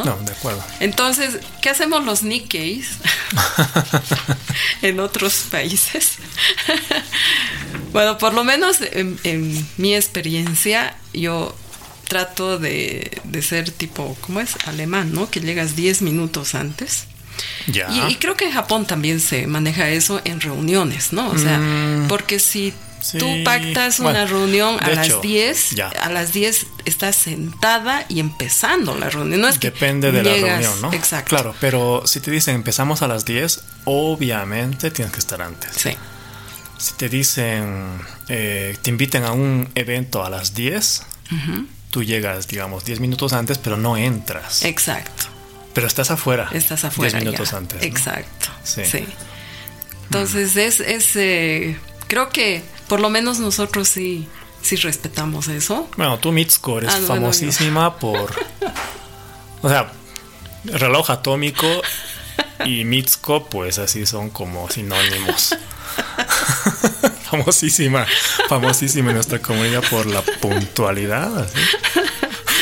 Mm. 0.00 0.06
¿no? 0.06 0.16
de 0.16 0.32
acuerdo. 0.32 0.64
Entonces, 0.80 1.38
¿qué 1.60 1.70
hacemos 1.70 2.04
los 2.04 2.22
Nikkeis 2.22 2.98
en 4.82 5.00
otros 5.00 5.46
países? 5.50 6.18
bueno, 7.92 8.18
por 8.18 8.34
lo 8.34 8.44
menos 8.44 8.78
en, 8.80 9.68
mi 9.76 9.94
experiencia, 9.94 10.96
yo 11.12 11.54
trato 12.08 12.58
de, 12.58 13.20
ser 13.40 13.70
tipo, 13.70 14.16
¿cómo 14.20 14.40
es? 14.40 14.56
Alemán, 14.66 15.12
¿no? 15.12 15.30
Que 15.30 15.40
llegas 15.40 15.76
10 15.76 16.02
minutos 16.02 16.54
antes. 16.54 17.04
Ya. 17.66 17.88
Y, 18.08 18.16
creo 18.16 18.36
que 18.36 18.46
en 18.46 18.52
Japón 18.52 18.86
también 18.86 19.18
se 19.18 19.46
maneja 19.46 19.88
eso 19.88 20.20
en 20.24 20.40
reuniones, 20.40 21.12
¿no? 21.12 21.30
O 21.30 21.38
sea, 21.38 21.58
mm. 21.58 22.08
porque 22.08 22.38
si 22.38 22.74
Tú 23.18 23.44
pactas 23.44 23.98
una 24.00 24.24
reunión 24.26 24.76
a 24.80 24.90
las 24.90 25.20
10, 25.20 25.74
a 26.00 26.08
las 26.10 26.32
10 26.32 26.66
estás 26.84 27.16
sentada 27.16 28.04
y 28.08 28.20
empezando 28.20 28.96
la 28.96 29.10
reunión. 29.10 29.40
No 29.40 29.48
es 29.48 29.58
Depende 29.60 30.12
de 30.12 30.22
la 30.22 30.32
reunión, 30.32 30.80
¿no? 30.80 30.92
Exacto. 30.92 31.28
Claro, 31.30 31.54
pero 31.60 32.02
si 32.06 32.20
te 32.20 32.30
dicen 32.30 32.54
empezamos 32.54 33.02
a 33.02 33.08
las 33.08 33.24
10, 33.24 33.60
obviamente 33.84 34.90
tienes 34.90 35.12
que 35.12 35.18
estar 35.18 35.42
antes. 35.42 35.70
Sí. 35.76 35.90
Si 36.78 36.94
te 36.94 37.08
dicen, 37.08 38.00
eh, 38.28 38.76
te 38.82 38.90
inviten 38.90 39.24
a 39.24 39.32
un 39.32 39.68
evento 39.74 40.24
a 40.24 40.30
las 40.30 40.54
10, 40.54 41.02
tú 41.90 42.02
llegas, 42.02 42.48
digamos, 42.48 42.84
10 42.84 43.00
minutos 43.00 43.32
antes, 43.32 43.58
pero 43.58 43.76
no 43.76 43.96
entras. 43.96 44.64
Exacto. 44.64 45.24
Pero 45.74 45.86
estás 45.86 46.10
afuera. 46.10 46.48
Estás 46.52 46.84
afuera. 46.84 47.12
10 47.12 47.24
minutos 47.24 47.52
antes. 47.52 47.82
Exacto. 47.82 48.48
Sí. 48.64 48.82
Entonces, 50.04 50.56
es, 50.56 50.80
es 50.80 51.16
eh, 51.16 51.78
creo 52.06 52.28
que 52.28 52.62
por 52.92 53.00
lo 53.00 53.08
menos 53.08 53.38
nosotros 53.38 53.88
sí, 53.88 54.28
sí 54.60 54.76
respetamos 54.76 55.48
eso. 55.48 55.88
Bueno, 55.96 56.18
tú 56.18 56.30
Mitsuko 56.30 56.76
eres 56.76 56.92
ah, 56.92 57.00
famosísima 57.06 57.96
por... 57.96 58.34
O 59.62 59.68
sea, 59.70 59.90
reloj 60.64 61.10
atómico 61.10 61.66
y 62.66 62.84
Mitsuko, 62.84 63.46
pues 63.46 63.78
así 63.78 64.04
son 64.04 64.28
como 64.28 64.68
sinónimos. 64.68 65.56
famosísima, 67.30 68.06
famosísima 68.50 69.08
en 69.08 69.14
nuestra 69.14 69.38
comunidad 69.38 69.82
por 69.88 70.04
la 70.04 70.20
puntualidad. 70.20 71.48
Sí, 71.48 72.00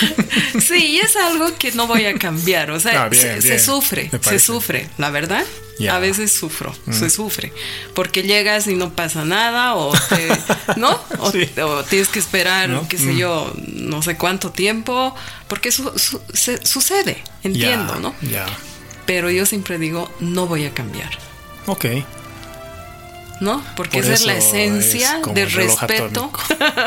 y 0.76 0.98
es 0.98 1.16
algo 1.16 1.56
que 1.58 1.72
no 1.72 1.86
voy 1.86 2.06
a 2.06 2.14
cambiar. 2.14 2.70
O 2.70 2.80
sea, 2.80 3.10
se, 3.12 3.58
sufre, 3.58 4.10
se 4.22 4.38
sufre, 4.38 4.88
la 4.98 5.10
verdad. 5.10 5.44
A 5.90 5.98
veces 5.98 6.30
sufro, 6.32 6.74
mm. 6.84 6.92
se 6.92 7.08
sufre. 7.08 7.52
Porque 7.94 8.22
llegas 8.22 8.66
y 8.66 8.74
no 8.74 8.92
pasa 8.94 9.24
nada, 9.24 9.76
o 9.76 9.92
¿no? 10.76 11.00
O, 11.18 11.82
tienes 11.84 12.08
que 12.08 12.18
esperar, 12.18 12.82
qué 12.88 12.98
sé 12.98 13.12
mm. 13.12 13.16
yo, 13.16 13.54
no 13.68 14.02
sé 14.02 14.16
cuánto 14.16 14.50
tiempo. 14.50 15.14
Porque 15.48 15.70
eso 15.70 15.94
sucede, 15.96 17.22
entiendo, 17.42 17.98
¿no? 17.98 18.14
Pero 19.06 19.30
yo 19.30 19.46
siempre 19.46 19.78
digo, 19.78 20.12
no 20.20 20.46
voy 20.46 20.66
a 20.66 20.74
cambiar. 20.74 21.10
Ok. 21.66 21.86
¿no? 23.40 23.64
Porque 23.74 24.00
esa 24.00 24.12
es 24.12 24.24
la 24.24 24.36
esencia 24.36 25.20
de 25.34 25.46
respeto, 25.46 26.30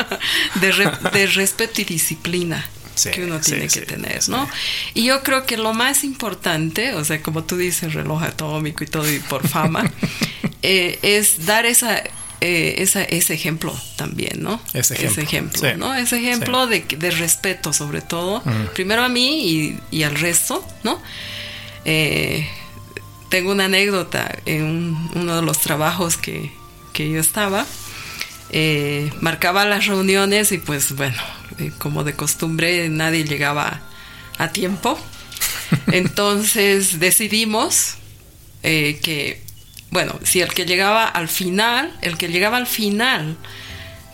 de, 0.60 1.26
respeto 1.26 1.80
y 1.80 1.84
disciplina. 1.84 2.64
Que 3.12 3.24
uno 3.24 3.40
tiene 3.40 3.68
que 3.68 3.82
tener, 3.82 4.28
¿no? 4.28 4.48
Y 4.94 5.04
yo 5.04 5.22
creo 5.22 5.46
que 5.46 5.56
lo 5.56 5.74
más 5.74 6.04
importante, 6.04 6.94
o 6.94 7.04
sea, 7.04 7.22
como 7.22 7.44
tú 7.44 7.56
dices, 7.56 7.94
reloj 7.94 8.22
atómico 8.22 8.84
y 8.84 8.86
todo, 8.86 9.10
y 9.10 9.18
por 9.18 9.46
fama, 9.46 9.90
eh, 10.62 10.98
es 11.02 11.46
dar 11.46 11.66
esa, 11.66 12.02
eh, 12.40 12.74
ese 12.78 13.34
ejemplo 13.34 13.74
también, 13.96 14.42
¿no? 14.42 14.60
Ese 14.72 14.94
ejemplo, 15.22 15.76
¿no? 15.76 15.94
Ese 15.94 16.18
ejemplo 16.18 16.66
de, 16.66 16.80
de, 16.80 17.10
respeto, 17.10 17.72
sobre 17.72 18.00
todo, 18.00 18.42
primero 18.74 19.02
a 19.02 19.08
mí 19.08 19.48
y, 19.50 19.80
y 19.90 20.02
al 20.02 20.14
resto, 20.14 20.66
¿no? 20.82 21.00
Eh, 21.84 22.46
tengo 23.28 23.50
una 23.52 23.64
anécdota 23.64 24.38
en 24.46 24.96
uno 25.14 25.36
de 25.36 25.42
los 25.42 25.58
trabajos 25.58 26.16
que, 26.16 26.52
yo 26.94 27.20
estaba. 27.20 27.66
Eh, 28.50 29.12
marcaba 29.20 29.64
las 29.64 29.86
reuniones 29.86 30.52
y 30.52 30.58
pues 30.58 30.94
bueno, 30.94 31.20
eh, 31.58 31.72
como 31.78 32.04
de 32.04 32.14
costumbre 32.14 32.88
nadie 32.88 33.24
llegaba 33.24 33.80
a 34.38 34.48
tiempo. 34.48 34.98
Entonces 35.92 36.98
decidimos 36.98 37.94
eh, 38.62 38.98
que, 39.02 39.42
bueno, 39.90 40.18
si 40.22 40.40
el 40.40 40.52
que 40.52 40.66
llegaba 40.66 41.06
al 41.06 41.28
final, 41.28 41.96
el 42.02 42.16
que 42.16 42.28
llegaba 42.28 42.56
al 42.56 42.66
final 42.66 43.36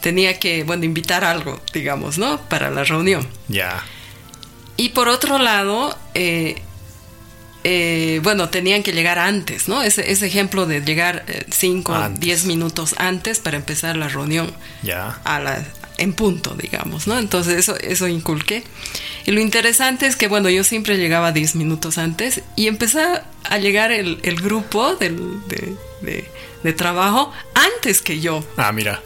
tenía 0.01 0.39
que, 0.39 0.65
bueno, 0.65 0.85
invitar 0.85 1.25
algo, 1.25 1.61
digamos, 1.73 2.19
¿no? 2.19 2.41
Para 2.49 2.71
la 2.71 2.85
reunión. 2.85 3.27
Ya. 3.49 3.85
Y 4.77 4.91
por 4.91 5.09
otro 5.09 5.39
lado, 5.39 5.97
eh, 6.15 6.61
bueno, 8.23 8.49
tenían 8.49 8.83
que 8.83 8.93
llegar 8.93 9.19
antes, 9.19 9.69
¿no? 9.69 9.83
Ese, 9.83 10.11
ese 10.11 10.27
ejemplo 10.27 10.67
de 10.67 10.81
llegar 10.81 11.25
5 11.51 11.93
o 11.93 12.09
10 12.09 12.45
minutos 12.47 12.95
antes 12.99 13.39
para 13.41 13.59
empezar 13.59 13.97
la 13.97 14.09
reunión. 14.09 14.55
Ya. 14.83 15.21
A 15.25 15.39
la, 15.39 15.63
en 16.01 16.15
punto, 16.15 16.55
digamos, 16.55 17.07
¿no? 17.07 17.19
Entonces 17.19 17.59
eso, 17.59 17.77
eso 17.79 18.09
inculqué. 18.09 18.65
Y 19.27 19.33
lo 19.33 19.41
interesante 19.41 20.07
es 20.07 20.17
que, 20.17 20.29
bueno, 20.29 20.49
yo 20.49 20.65
siempre 20.65 20.97
llegaba 20.97 21.31
10 21.31 21.57
minutos 21.57 21.99
antes 21.99 22.41
y 22.57 22.67
empecé 22.67 23.05
a 23.45 23.59
llegar 23.59 23.93
el, 23.93 24.19
el 24.23 24.37
grupo 24.37 24.97
del, 24.97 25.17
de, 25.47 26.25
de, 26.63 26.73
trabajo 26.73 27.33
antes 27.55 28.01
que 28.01 28.21
yo. 28.21 28.45
Ah, 28.57 28.73
mira. 28.73 29.03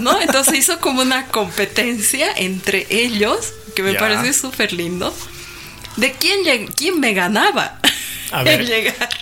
¿No? 0.00 0.20
Entonces 0.20 0.54
hizo 0.54 0.80
como 0.80 1.02
una 1.02 1.28
competencia 1.28 2.26
entre 2.36 2.86
ellos, 2.90 3.52
que 3.76 3.82
me 3.82 3.94
pareció 3.94 4.32
súper 4.32 4.72
lindo, 4.72 5.14
de 5.96 6.12
quién, 6.12 6.66
quién 6.68 6.98
me 6.98 7.14
ganaba. 7.14 7.78
A 8.32 8.42
ver, 8.42 8.66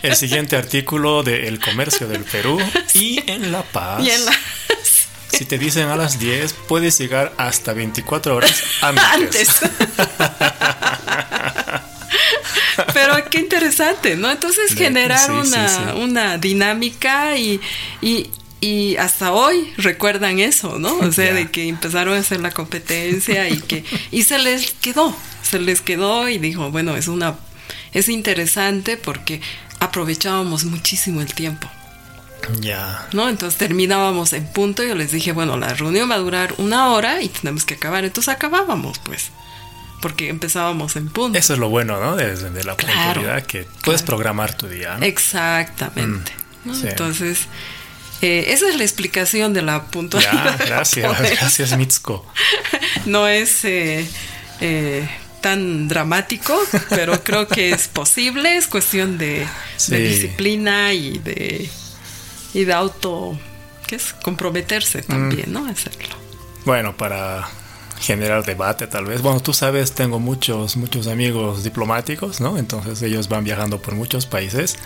el 0.03 0.17
siguiente 0.17 0.57
artículo 0.57 1.25
de 1.25 1.49
El 1.49 1.59
Comercio 1.59 2.07
del 2.07 2.23
Perú 2.25 2.59
y 2.95 3.21
en 3.31 3.51
La 3.51 3.63
Paz. 3.63 4.03
Si 5.33 5.45
te 5.45 5.59
dicen 5.59 5.89
a 5.89 5.97
las 5.97 6.19
10, 6.19 6.55
puedes 6.69 6.99
llegar 6.99 7.33
hasta 7.37 7.73
24 7.73 8.37
horas 8.37 8.63
antes. 8.81 9.61
Pero 12.95 13.15
qué 13.31 13.39
interesante, 13.39 14.17
¿no? 14.17 14.31
Entonces 14.31 14.75
generar 14.75 15.31
una, 15.31 15.95
una 15.97 16.39
dinámica 16.39 17.37
y, 17.37 17.61
y, 18.01 18.97
hasta 18.97 19.33
hoy 19.33 19.73
recuerdan 19.77 20.39
eso, 20.41 20.79
¿no? 20.79 20.99
O 20.99 21.13
sea, 21.13 21.33
de 21.33 21.51
que 21.51 21.69
empezaron 21.69 22.15
a 22.15 22.19
hacer 22.19 22.41
la 22.41 22.51
competencia 22.51 23.49
y 23.49 23.59
que 23.61 23.85
y 24.11 24.25
se 24.25 24.39
les 24.39 24.73
quedó, 24.73 25.17
se 25.43 25.59
les 25.59 25.81
quedó 25.81 26.29
y 26.29 26.39
dijo, 26.39 26.71
bueno, 26.71 26.97
es 26.97 27.09
una 27.09 27.37
es 27.93 28.09
interesante 28.09 28.97
porque 28.97 29.41
aprovechábamos 29.81 30.65
muchísimo 30.65 31.21
el 31.21 31.33
tiempo. 31.35 31.69
Ya. 32.61 33.09
¿No? 33.13 33.29
Entonces 33.29 33.59
terminábamos 33.59 34.33
en 34.33 34.47
punto. 34.47 34.83
y 34.83 34.89
Yo 34.89 34.95
les 34.95 35.13
dije, 35.13 35.33
bueno, 35.33 35.57
la 35.57 35.75
reunión 35.75 36.11
va 36.11 36.15
a 36.15 36.19
durar 36.19 36.55
una 36.59 36.89
hora 36.89 37.23
y 37.23 37.29
tenemos 37.29 37.65
que 37.65 37.75
acabar. 37.75 38.05
Entonces 38.05 38.35
acabábamos, 38.35 38.99
pues. 39.01 39.31
Porque 40.01 40.29
empezábamos 40.29 40.97
en 40.97 41.09
punto. 41.09 41.39
Eso 41.39 41.53
es 41.53 41.59
lo 41.59 41.69
bueno, 41.69 42.01
¿no? 42.01 42.17
De, 42.17 42.65
la 42.65 42.77
puntualidad, 42.77 43.45
que 43.45 43.67
puedes 43.85 44.03
programar 44.03 44.57
tu 44.57 44.67
día. 44.67 44.97
Exactamente. 45.03 46.33
Mm, 46.65 46.87
Entonces, 46.87 47.47
eh, 48.23 48.47
esa 48.49 48.69
es 48.69 48.77
la 48.77 48.85
explicación 48.85 49.53
de 49.53 49.63
la 49.63 49.85
puntualidad. 49.85 50.59
gracias, 50.67 51.21
gracias, 51.41 51.77
Mitsuko. 51.77 52.27
no 53.07 53.29
es 53.29 53.65
eh, 53.65 54.07
eh, 54.61 55.09
tan 55.41 55.89
dramático, 55.89 56.59
pero 56.91 57.23
creo 57.25 57.49
que 57.49 57.71
es 57.71 57.89
posible, 57.89 58.57
es 58.57 58.67
cuestión 58.67 59.17
de, 59.19 59.47
disciplina 59.89 60.93
y 60.93 61.19
de, 61.19 61.71
y 62.55 62.65
de 62.65 62.73
auto, 62.73 63.39
¿qué 63.87 63.97
es? 63.97 64.15
Comprometerse 64.23 65.03
también, 65.03 65.53
¿no? 65.53 65.67
Hacerlo. 65.67 66.17
Bueno, 66.65 66.97
para 66.97 67.49
generar 68.01 68.45
debate 68.45 68.87
tal 68.87 69.05
vez. 69.05 69.23
Bueno, 69.23 69.41
tú 69.41 69.53
sabes, 69.53 69.93
tengo 69.93 70.19
muchos, 70.19 70.77
muchos 70.77 71.07
amigos 71.07 71.63
diplomáticos, 71.63 72.41
¿no? 72.41 72.59
Entonces 72.59 73.03
ellos 73.03 73.29
van 73.29 73.45
viajando 73.45 73.81
por 73.81 73.95
muchos 73.95 74.27
países. 74.27 74.77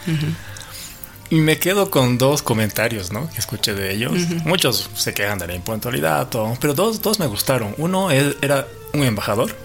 Y 1.30 1.36
me 1.36 1.58
quedo 1.58 1.90
con 1.90 2.18
dos 2.18 2.42
comentarios, 2.42 3.12
¿no? 3.12 3.30
Que 3.30 3.38
escuché 3.38 3.74
de 3.74 3.92
ellos. 3.92 4.12
Muchos 4.44 4.90
se 4.94 5.14
quejan 5.14 5.38
de 5.38 5.46
la 5.46 5.54
impuntualidad, 5.54 6.28
todo, 6.28 6.56
pero 6.60 6.74
dos, 6.74 7.00
dos 7.02 7.18
me 7.18 7.26
gustaron. 7.26 7.74
Uno 7.78 8.10
era 8.10 8.66
un 8.92 9.02
embajador 9.02 9.56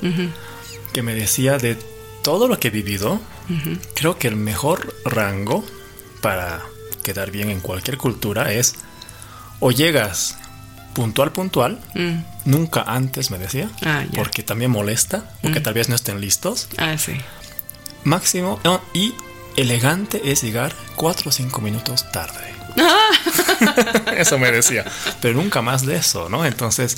que 0.94 1.02
me 1.02 1.14
decía 1.14 1.58
de 1.58 1.78
todo 2.24 2.48
lo 2.48 2.60
que 2.60 2.70
he 2.70 2.72
vivido, 2.72 3.20
creo 3.96 4.18
que 4.18 4.28
el 4.28 4.36
mejor 4.36 4.96
rango 5.06 5.64
para 6.22 6.62
quedar 7.13 7.32
bien 7.32 7.50
en 7.50 7.60
cualquier 7.60 7.98
cultura 7.98 8.54
es 8.54 8.76
o 9.60 9.72
llegas 9.72 10.38
puntual, 10.93 11.32
puntual, 11.32 11.80
mm. 11.95 12.17
nunca 12.45 12.84
antes 12.84 13.32
me 13.32 13.38
decía, 13.38 13.69
ah, 13.84 14.06
porque 14.15 14.43
también 14.43 14.72
molesta, 14.72 15.26
porque 15.41 15.60
mm. 15.60 15.63
tal 15.63 15.74
vez 15.74 15.89
no 15.89 15.95
estén 15.95 16.22
listos. 16.22 16.67
Ah, 16.78 16.98
sí. 16.98 17.13
Máximo 18.04 18.60
y 18.93 19.13
elegante 19.58 20.22
es 20.32 20.43
llegar 20.43 20.74
cuatro 20.95 21.30
o 21.30 21.32
cinco 21.32 21.62
minutos 21.62 22.12
tarde. 22.12 22.54
eso 24.17 24.38
me 24.38 24.52
decía, 24.52 24.86
pero 25.22 25.34
nunca 25.34 25.62
más 25.62 25.86
de 25.86 25.95
eso, 25.95 26.30
¿no? 26.30 26.45
Entonces 26.45 26.98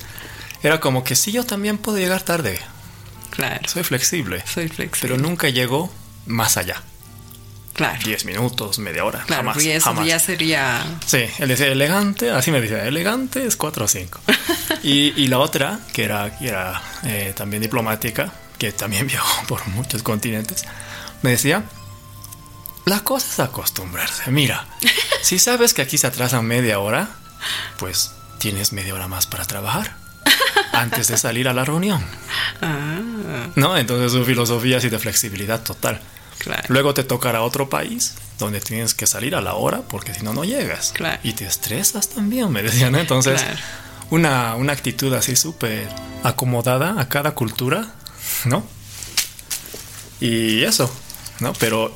era 0.61 0.79
como 0.79 1.03
que 1.03 1.15
sí, 1.15 1.31
yo 1.31 1.45
también 1.45 1.77
puedo 1.77 1.97
llegar 1.97 2.21
tarde, 2.21 2.59
Claro. 3.31 3.61
Soy 3.65 3.83
flexible. 3.83 4.43
Soy 4.45 4.67
flexible. 4.67 4.99
Pero 5.01 5.17
nunca 5.17 5.47
llego 5.47 5.89
más 6.25 6.57
allá. 6.57 6.83
Claro. 7.73 7.99
Diez 8.03 8.25
minutos, 8.25 8.79
media 8.79 9.05
hora. 9.05 9.23
Claro, 9.25 9.43
jamás, 9.43 9.63
y 9.63 9.71
eso 9.71 10.03
ya 10.03 10.19
sería. 10.19 10.85
Sí, 11.05 11.23
él 11.39 11.47
decía 11.47 11.67
elegante, 11.67 12.29
así 12.29 12.51
me 12.51 12.59
decía, 12.59 12.85
elegante 12.85 13.45
es 13.45 13.55
cuatro 13.55 13.85
o 13.85 13.87
cinco. 13.87 14.19
y, 14.83 15.13
y, 15.21 15.27
la 15.27 15.39
otra, 15.39 15.79
que 15.93 16.03
era, 16.03 16.37
que 16.37 16.49
era 16.49 16.81
eh, 17.03 17.33
también 17.35 17.61
diplomática, 17.61 18.31
que 18.57 18.71
también 18.71 19.07
viajó 19.07 19.47
por 19.47 19.65
muchos 19.69 20.03
continentes, 20.03 20.65
me 21.21 21.31
decía: 21.31 21.63
La 22.85 22.99
cosa 23.01 23.27
es 23.27 23.39
acostumbrarse. 23.39 24.29
Mira, 24.31 24.67
si 25.21 25.39
sabes 25.39 25.73
que 25.73 25.81
aquí 25.81 25.97
se 25.97 26.07
atrasa 26.07 26.41
media 26.41 26.79
hora, 26.79 27.09
pues 27.77 28.11
tienes 28.37 28.73
media 28.73 28.93
hora 28.93 29.07
más 29.07 29.27
para 29.27 29.45
trabajar 29.45 29.95
antes 30.73 31.07
de 31.07 31.17
salir 31.17 31.47
a 31.47 31.53
la 31.53 31.65
reunión. 31.65 32.03
Ah. 32.61 32.99
¿No? 33.55 33.77
Entonces 33.77 34.11
su 34.11 34.25
filosofía 34.25 34.77
es 34.77 34.89
de 34.89 34.99
flexibilidad 34.99 35.61
total. 35.61 36.01
Luego 36.69 36.93
te 36.93 37.03
tocará 37.03 37.41
otro 37.43 37.69
país 37.69 38.15
donde 38.39 38.59
tienes 38.59 38.93
que 38.93 39.07
salir 39.07 39.35
a 39.35 39.41
la 39.41 39.55
hora 39.55 39.81
porque 39.81 40.13
si 40.13 40.23
no, 40.23 40.33
no 40.33 40.43
llegas. 40.43 40.91
Y 41.23 41.33
te 41.33 41.45
estresas 41.45 42.09
también, 42.09 42.51
me 42.51 42.63
decían. 42.63 42.95
Entonces, 42.95 43.43
una, 44.09 44.55
una 44.55 44.73
actitud 44.73 45.13
así 45.13 45.35
súper 45.35 45.87
acomodada 46.23 46.99
a 46.99 47.07
cada 47.07 47.31
cultura, 47.35 47.93
¿no? 48.45 48.63
Y 50.19 50.63
eso, 50.63 50.91
¿no? 51.39 51.53
Pero 51.53 51.95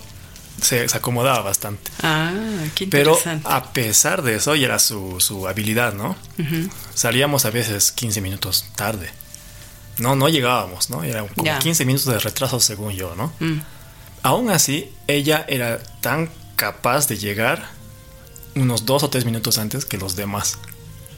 se, 0.61 0.85
acomodaba 0.93 1.41
bastante. 1.41 1.91
Ah, 2.01 2.31
qué 2.73 2.87
Pero 2.87 3.17
a 3.43 3.73
pesar 3.73 4.21
de 4.21 4.35
eso, 4.35 4.55
y 4.55 4.63
era 4.63 4.79
su, 4.79 5.19
su 5.19 5.47
habilidad, 5.47 5.93
¿no? 5.93 6.15
Salíamos 6.93 7.45
a 7.45 7.51
veces 7.51 7.91
15 7.91 8.21
minutos 8.21 8.65
tarde. 8.75 9.09
No, 9.97 10.15
no 10.15 10.27
llegábamos, 10.27 10.89
¿no? 10.89 11.03
Era 11.03 11.25
como 11.25 11.59
15 11.59 11.85
minutos 11.85 12.07
de 12.07 12.19
retraso 12.19 12.59
según 12.59 12.93
yo, 12.93 13.15
¿no? 13.15 13.33
Mm. 13.39 13.59
Aún 14.25 14.49
así, 14.49 14.91
ella 15.05 15.45
era 15.47 15.83
tan 16.01 16.31
capaz 16.55 17.07
de 17.07 17.15
llegar 17.15 17.69
unos 18.55 18.87
dos 18.87 19.03
o 19.03 19.09
tres 19.11 19.23
minutos 19.23 19.59
antes 19.59 19.85
que 19.85 19.99
los 19.99 20.15
demás. 20.15 20.57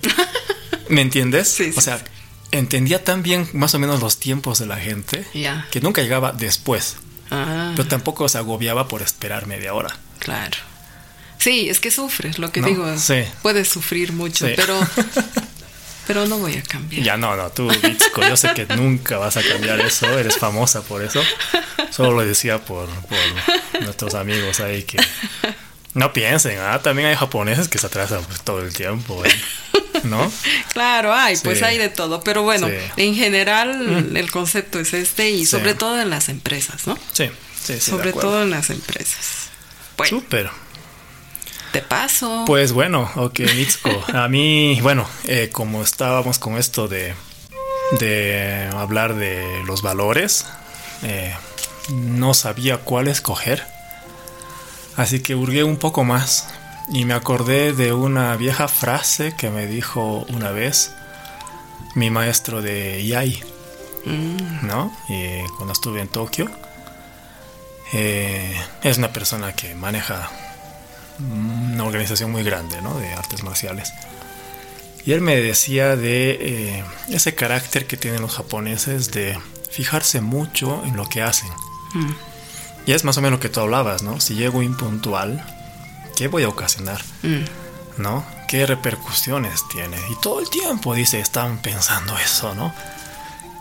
¿Me 0.89 0.99
entiendes? 1.03 1.47
Sí, 1.47 1.71
o 1.73 1.79
sea, 1.79 2.03
entendía 2.51 3.05
tan 3.05 3.23
bien 3.23 3.47
más 3.53 3.73
o 3.75 3.79
menos 3.79 4.01
los 4.01 4.17
tiempos 4.17 4.59
de 4.59 4.65
la 4.65 4.75
gente 4.75 5.25
que 5.71 5.79
nunca 5.79 6.01
llegaba 6.01 6.33
después. 6.33 6.97
Ah. 7.31 7.71
Pero 7.77 7.87
tampoco 7.87 8.27
se 8.27 8.39
agobiaba 8.39 8.89
por 8.89 9.01
esperar 9.01 9.47
media 9.47 9.73
hora. 9.73 9.95
Claro. 10.19 10.57
Sí, 11.37 11.69
es 11.69 11.79
que 11.79 11.91
sufres, 11.91 12.39
lo 12.39 12.51
que 12.51 12.61
digo. 12.61 12.97
Sí. 12.97 13.23
Puedes 13.41 13.69
sufrir 13.69 14.11
mucho, 14.11 14.47
pero 14.53 14.77
pero 16.07 16.25
no 16.25 16.37
voy 16.37 16.55
a 16.55 16.63
cambiar. 16.63 17.03
Ya 17.03 17.17
no, 17.17 17.35
no, 17.35 17.49
tú, 17.51 17.69
Bitsko, 17.69 18.21
yo 18.27 18.35
sé 18.37 18.53
que 18.53 18.65
nunca 18.75 19.17
vas 19.17 19.37
a 19.37 19.43
cambiar 19.43 19.79
eso, 19.81 20.07
eres 20.17 20.37
famosa 20.37 20.81
por 20.81 21.03
eso. 21.03 21.21
Solo 21.91 22.11
lo 22.13 22.25
decía 22.25 22.63
por, 22.63 22.87
por 22.87 23.81
nuestros 23.83 24.15
amigos 24.15 24.59
ahí 24.61 24.83
que 24.83 24.97
No 25.93 26.13
piensen, 26.13 26.59
¿ah? 26.59 26.79
también 26.81 27.09
hay 27.09 27.15
japoneses 27.15 27.67
que 27.67 27.77
se 27.79 27.87
atrasan 27.87 28.23
pues, 28.23 28.41
todo 28.41 28.61
el 28.61 28.73
tiempo, 28.73 29.23
¿eh? 29.25 29.31
¿no? 30.03 30.31
claro, 30.73 31.13
hay, 31.13 31.37
pues 31.37 31.63
hay 31.63 31.77
de 31.79 31.89
todo, 31.89 32.21
pero 32.23 32.43
bueno, 32.43 32.67
en 32.97 33.15
general 33.15 33.57
Mm. 33.79 34.15
el 34.15 34.29
concepto 34.31 34.79
es 34.79 34.93
este 34.93 35.31
y 35.31 35.45
sobre 35.45 35.73
todo 35.73 35.99
en 35.99 36.09
las 36.09 36.29
empresas, 36.29 36.85
¿no? 36.87 36.97
Sí, 37.13 37.29
sí, 37.61 37.73
sí. 37.73 37.79
sobre 37.81 38.13
todo 38.13 38.43
en 38.43 38.51
las 38.51 38.69
empresas. 38.69 39.49
Bueno, 39.97 40.09
Súper. 40.09 40.49
Te 41.71 41.81
paso. 41.81 42.43
Pues 42.45 42.73
bueno, 42.73 43.09
ok, 43.15 43.39
Mitsuko. 43.55 44.03
A 44.13 44.27
mí, 44.27 44.79
bueno, 44.81 45.07
eh, 45.25 45.49
como 45.51 45.83
estábamos 45.83 46.39
con 46.39 46.57
esto 46.57 46.87
de, 46.87 47.13
de 47.99 48.69
hablar 48.73 49.15
de 49.15 49.63
los 49.65 49.81
valores, 49.81 50.45
eh, 51.03 51.35
no 51.89 52.33
sabía 52.33 52.79
cuál 52.79 53.07
escoger. 53.07 53.63
Así 54.95 55.21
que 55.21 55.35
hurgué 55.35 55.63
un 55.63 55.77
poco 55.77 56.03
más 56.03 56.47
y 56.89 57.05
me 57.05 57.13
acordé 57.13 57.73
de 57.73 57.93
una 57.93 58.35
vieja 58.35 58.67
frase 58.67 59.35
que 59.35 59.49
me 59.49 59.67
dijo 59.67 60.25
una 60.29 60.51
vez 60.51 60.91
mi 61.95 62.09
maestro 62.09 62.61
de 62.61 63.01
IAI, 63.03 63.43
¿no? 64.63 64.95
Y 65.09 65.41
cuando 65.57 65.73
estuve 65.73 66.01
en 66.01 66.07
Tokio. 66.07 66.49
Eh, 67.93 68.53
es 68.83 68.97
una 68.97 69.13
persona 69.13 69.53
que 69.53 69.73
maneja 69.73 70.29
una 71.19 71.83
organización 71.83 72.31
muy 72.31 72.43
grande 72.43 72.81
¿no? 72.81 72.97
de 72.99 73.13
artes 73.13 73.43
marciales. 73.43 73.93
Y 75.05 75.13
él 75.13 75.21
me 75.21 75.37
decía 75.37 75.95
de 75.95 76.31
eh, 76.31 76.83
ese 77.09 77.33
carácter 77.33 77.87
que 77.87 77.95
tienen 77.95 78.21
los 78.21 78.35
japoneses 78.35 79.11
de 79.11 79.39
fijarse 79.71 80.21
mucho 80.21 80.83
en 80.85 80.97
lo 80.97 81.07
que 81.07 81.21
hacen. 81.21 81.49
Mm. 81.93 82.11
Y 82.87 82.91
es 82.91 83.03
más 83.03 83.17
o 83.17 83.21
menos 83.21 83.37
lo 83.37 83.41
que 83.41 83.49
tú 83.49 83.59
hablabas, 83.59 84.03
¿no? 84.03 84.19
Si 84.19 84.35
llego 84.35 84.63
impuntual, 84.63 85.45
¿qué 86.15 86.27
voy 86.27 86.43
a 86.43 86.49
ocasionar? 86.49 87.01
Mm. 87.23 88.01
¿No? 88.01 88.25
¿Qué 88.47 88.65
repercusiones 88.65 89.61
tiene? 89.69 89.97
Y 90.11 90.15
todo 90.21 90.39
el 90.39 90.49
tiempo, 90.49 90.93
dice, 90.93 91.19
están 91.19 91.61
pensando 91.61 92.17
eso, 92.17 92.53
¿no? 92.53 92.73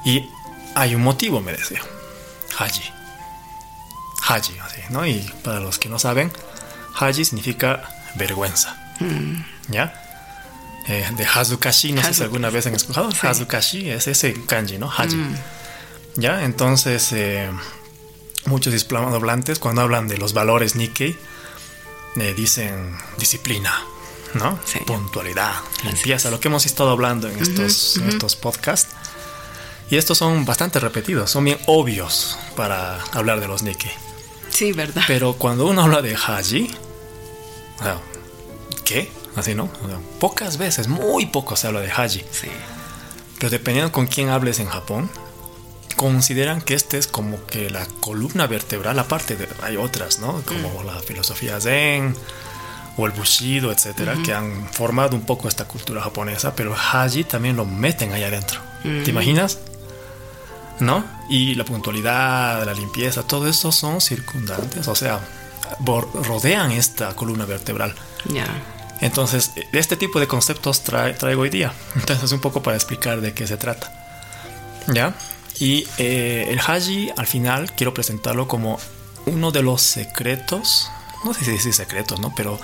Y 0.04 0.28
hay 0.74 0.94
un 0.94 1.02
motivo, 1.02 1.40
me 1.40 1.52
decía. 1.52 1.80
Haji. 2.58 2.82
Haji, 4.22 4.58
así, 4.58 4.80
¿no? 4.90 5.06
Y 5.06 5.20
para 5.42 5.60
los 5.60 5.78
que 5.78 5.88
no 5.88 5.98
saben, 5.98 6.32
Haji 6.98 7.24
significa 7.24 7.82
vergüenza. 8.14 8.76
¿Ya? 9.68 10.02
Eh, 10.88 11.08
de 11.16 11.26
Hazukashi, 11.26 11.92
no 11.92 12.02
sé 12.02 12.14
si 12.14 12.22
alguna 12.22 12.48
vez 12.50 12.66
han 12.66 12.74
escuchado. 12.74 13.10
Sí. 13.10 13.26
Hazukashi 13.26 13.90
es 13.90 14.06
ese 14.06 14.34
kanji, 14.44 14.78
¿no? 14.78 14.88
Haji. 14.90 15.16
Mm. 15.16 15.36
¿Ya? 16.16 16.44
Entonces, 16.44 17.12
eh, 17.12 17.50
muchos 18.46 18.72
hispanohablantes, 18.72 19.58
cuando 19.58 19.82
hablan 19.82 20.08
de 20.08 20.16
los 20.16 20.32
valores 20.32 20.76
Nikkei, 20.76 21.16
eh, 22.16 22.34
dicen 22.36 22.96
disciplina, 23.18 23.82
¿no? 24.34 24.58
Sí. 24.64 24.78
Puntualidad, 24.86 25.54
limpieza, 25.82 26.30
lo 26.30 26.40
que 26.40 26.48
hemos 26.48 26.64
estado 26.66 26.90
hablando 26.90 27.28
en 27.28 27.38
estos, 27.40 27.96
en 27.96 28.08
estos 28.08 28.36
podcasts. 28.36 28.94
Y 29.90 29.96
estos 29.96 30.18
son 30.18 30.44
bastante 30.44 30.80
repetidos, 30.80 31.30
son 31.30 31.44
bien 31.44 31.58
obvios 31.66 32.38
para 32.56 33.00
hablar 33.12 33.40
de 33.40 33.48
los 33.48 33.62
Nikkei. 33.62 33.92
Sí, 34.48 34.72
¿verdad? 34.72 35.02
Pero 35.06 35.34
cuando 35.34 35.66
uno 35.66 35.82
habla 35.82 36.00
de 36.00 36.16
Haji, 36.16 36.74
o 37.78 37.82
sea, 37.82 37.98
¿qué? 38.84 39.10
Así, 39.36 39.54
¿no? 39.54 39.64
O 39.84 39.88
sea, 39.88 39.98
pocas 40.18 40.56
veces, 40.56 40.88
muy 40.88 41.26
poco 41.26 41.56
se 41.56 41.66
habla 41.66 41.80
de 41.80 41.90
Haji. 41.90 42.24
Sí. 42.30 42.48
Pero 43.38 43.50
dependiendo 43.50 43.92
con 43.92 44.06
quién 44.06 44.30
hables 44.30 44.60
en 44.60 44.66
Japón, 44.66 45.10
consideran 45.96 46.60
que 46.60 46.74
este 46.74 46.98
es 46.98 47.06
como 47.06 47.44
que 47.46 47.70
la 47.70 47.86
columna 48.00 48.46
vertebral, 48.46 48.98
aparte 48.98 49.36
de 49.36 49.48
hay 49.62 49.76
otras, 49.76 50.18
¿no? 50.20 50.42
Como 50.42 50.82
la 50.84 51.00
filosofía 51.00 51.60
Zen 51.60 52.14
o 52.96 53.06
el 53.06 53.12
Bushido, 53.12 53.72
etcétera, 53.72 54.16
que 54.24 54.32
han 54.32 54.68
formado 54.72 55.16
un 55.16 55.26
poco 55.26 55.48
esta 55.48 55.66
cultura 55.66 56.02
japonesa, 56.02 56.54
pero 56.54 56.74
Haji 56.74 57.24
también 57.24 57.56
lo 57.56 57.66
meten 57.66 58.12
ahí 58.12 58.24
adentro. 58.24 58.60
¿Te 58.82 59.10
imaginas? 59.10 59.58
¿No? 60.80 61.04
Y 61.28 61.54
la 61.56 61.64
puntualidad, 61.64 62.64
la 62.64 62.72
limpieza, 62.72 63.22
todo 63.22 63.48
eso 63.48 63.72
son 63.72 64.00
circundantes, 64.00 64.86
o 64.88 64.94
sea, 64.94 65.20
rodean 66.24 66.70
esta 66.72 67.14
columna 67.14 67.44
vertebral. 67.44 67.94
Ya. 68.26 68.46
Entonces, 69.00 69.52
de 69.54 69.78
este 69.78 69.96
tipo 69.96 70.18
de 70.20 70.26
conceptos 70.26 70.82
trae- 70.84 71.16
traigo 71.16 71.42
hoy 71.42 71.50
día. 71.50 71.72
Entonces, 71.96 72.32
un 72.32 72.40
poco 72.40 72.62
para 72.62 72.76
explicar 72.76 73.20
de 73.20 73.32
qué 73.34 73.46
se 73.46 73.56
trata. 73.56 73.92
¿Ya? 74.88 75.14
Y 75.58 75.86
eh, 75.98 76.46
el 76.50 76.60
Haji, 76.60 77.10
al 77.16 77.26
final, 77.26 77.72
quiero 77.72 77.92
presentarlo 77.94 78.46
como 78.48 78.78
uno 79.26 79.50
de 79.50 79.62
los 79.62 79.82
secretos, 79.82 80.88
no 81.24 81.34
sé 81.34 81.44
si 81.44 81.50
decir 81.52 81.72
secretos, 81.74 82.20
¿no? 82.20 82.32
Pero 82.36 82.58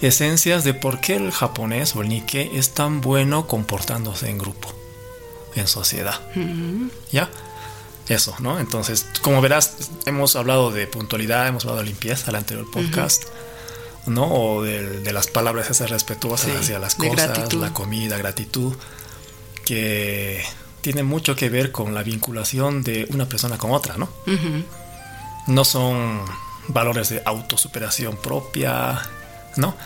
esencias 0.00 0.64
de 0.64 0.74
por 0.74 1.00
qué 1.00 1.16
el 1.16 1.30
japonés 1.32 1.94
o 1.94 2.02
el 2.02 2.08
Nikkei 2.08 2.56
es 2.56 2.70
tan 2.74 3.00
bueno 3.00 3.46
comportándose 3.46 4.30
en 4.30 4.38
grupo, 4.38 4.72
en 5.54 5.66
sociedad. 5.68 6.20
¿Ya? 7.12 7.28
Eso, 8.08 8.34
¿no? 8.40 8.58
Entonces, 8.58 9.06
como 9.22 9.40
verás, 9.40 9.90
hemos 10.06 10.34
hablado 10.36 10.70
de 10.70 10.86
puntualidad, 10.86 11.46
hemos 11.46 11.64
hablado 11.64 11.80
de 11.82 11.86
limpieza 11.86 12.30
al 12.30 12.36
anterior 12.36 12.70
podcast. 12.70 13.24
¿no? 14.06 14.24
O 14.24 14.62
de, 14.64 15.00
de 15.00 15.12
las 15.12 15.28
palabras 15.28 15.70
esas 15.70 15.88
respetuosas 15.90 16.50
Sí, 16.50 16.56
hacia 16.56 16.80
las 16.80 16.96
cosas, 16.96 17.54
la 17.54 17.72
comida, 17.72 18.16
gratitud, 18.18 18.74
que 19.64 20.44
tiene 20.80 21.04
mucho 21.04 21.36
que 21.36 21.48
ver 21.48 21.70
con 21.70 21.94
la 21.94 22.02
vinculación 22.02 22.82
de 22.82 23.06
una 23.10 23.26
persona 23.26 23.58
con 23.58 23.70
otra, 23.70 23.96
¿no? 23.96 24.08
No 25.46 25.64
son 25.64 26.20
valores 26.66 27.10
de 27.10 27.22
autosuperación 27.24 28.16
propia, 28.16 29.00
¿no? 29.56 29.76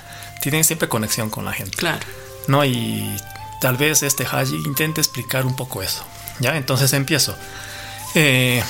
Tienen 0.41 0.65
siempre 0.65 0.89
conexión 0.89 1.29
con 1.29 1.45
la 1.45 1.53
gente, 1.53 1.77
Claro. 1.77 2.01
¿no? 2.49 2.65
Y 2.65 3.15
tal 3.61 3.77
vez 3.77 4.03
este 4.03 4.25
Haji 4.25 4.57
intente 4.65 5.01
explicar 5.03 5.45
un 5.45 5.57
poco 5.57 5.83
eso, 5.83 6.05
¿ya? 6.41 6.57
Entonces 6.57 6.93
empiezo. 6.95 7.37
Eh, 8.19 8.63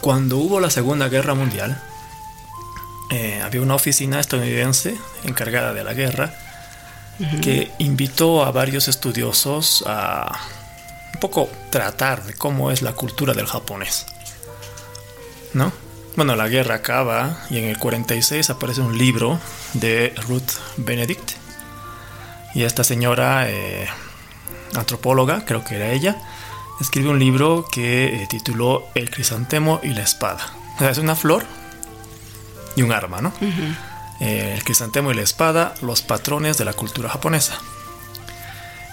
cuando 0.00 0.38
hubo 0.38 0.58
la 0.58 0.70
Segunda 0.70 1.10
Guerra 1.10 1.34
Mundial, 1.34 1.78
eh, 3.10 3.42
había 3.42 3.60
una 3.60 3.74
oficina 3.74 4.18
estadounidense 4.18 4.96
encargada 5.24 5.74
de 5.74 5.84
la 5.84 5.92
guerra 5.92 6.34
que 7.42 7.70
invitó 7.78 8.42
a 8.42 8.52
varios 8.52 8.88
estudiosos 8.88 9.84
a 9.86 10.40
un 11.12 11.20
poco 11.20 11.50
tratar 11.68 12.24
de 12.24 12.32
cómo 12.32 12.70
es 12.70 12.80
la 12.80 12.94
cultura 12.94 13.34
del 13.34 13.46
japonés. 13.46 14.06
¿No? 15.52 15.70
Bueno, 16.16 16.34
la 16.34 16.48
guerra 16.48 16.76
acaba 16.76 17.44
y 17.50 17.58
en 17.58 17.64
el 17.64 17.78
46 17.78 18.48
aparece 18.48 18.80
un 18.80 18.96
libro 18.96 19.38
de 19.74 20.14
Ruth 20.26 20.52
Benedict. 20.78 21.32
Y 22.54 22.62
esta 22.62 22.82
señora, 22.82 23.50
eh, 23.50 23.86
antropóloga, 24.74 25.44
creo 25.44 25.62
que 25.64 25.76
era 25.76 25.92
ella, 25.92 26.16
escribe 26.80 27.08
un 27.10 27.18
libro 27.18 27.66
que 27.70 28.22
eh, 28.22 28.26
tituló 28.28 28.84
El 28.94 29.10
crisantemo 29.10 29.80
y 29.82 29.88
la 29.90 30.02
espada. 30.02 30.46
O 30.76 30.78
sea, 30.78 30.90
es 30.90 30.98
una 30.98 31.14
flor 31.16 31.44
y 32.76 32.82
un 32.82 32.92
arma, 32.92 33.20
¿no? 33.20 33.32
Eh, 34.20 34.54
el 34.56 34.64
crisantemo 34.64 35.10
y 35.10 35.14
la 35.14 35.22
espada, 35.22 35.74
los 35.82 36.02
patrones 36.02 36.56
de 36.58 36.64
la 36.64 36.72
cultura 36.72 37.08
japonesa. 37.08 37.58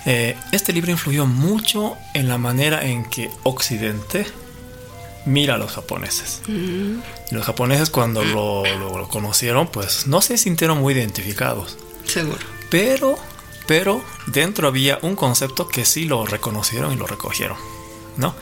Eh, 0.05 0.35
este 0.51 0.73
libro 0.73 0.91
influyó 0.91 1.25
mucho 1.27 1.95
en 2.13 2.27
la 2.27 2.37
manera 2.37 2.83
en 2.85 3.05
que 3.05 3.29
Occidente 3.43 4.25
mira 5.25 5.55
a 5.55 5.57
los 5.59 5.71
japoneses. 5.73 6.41
Y 6.47 6.99
los 7.35 7.45
japoneses 7.45 7.89
cuando 7.91 8.23
lo, 8.23 8.63
lo- 8.65 8.97
lo 8.97 9.07
conocieron, 9.09 9.67
pues 9.67 10.07
no 10.07 10.21
se 10.21 10.37
sintieron 10.37 10.79
muy 10.79 10.93
identificados. 10.95 11.77
Seguro. 12.05 12.39
Pero, 12.71 13.17
pero 13.67 14.03
dentro 14.27 14.67
había 14.67 14.99
un 15.01 15.15
concepto 15.15 15.67
que 15.67 15.85
sí 15.85 16.05
lo 16.05 16.25
reconocieron 16.25 16.91
y 16.93 16.95
lo 16.95 17.07
recogieron, 17.07 17.57
¿no? 18.17 18.35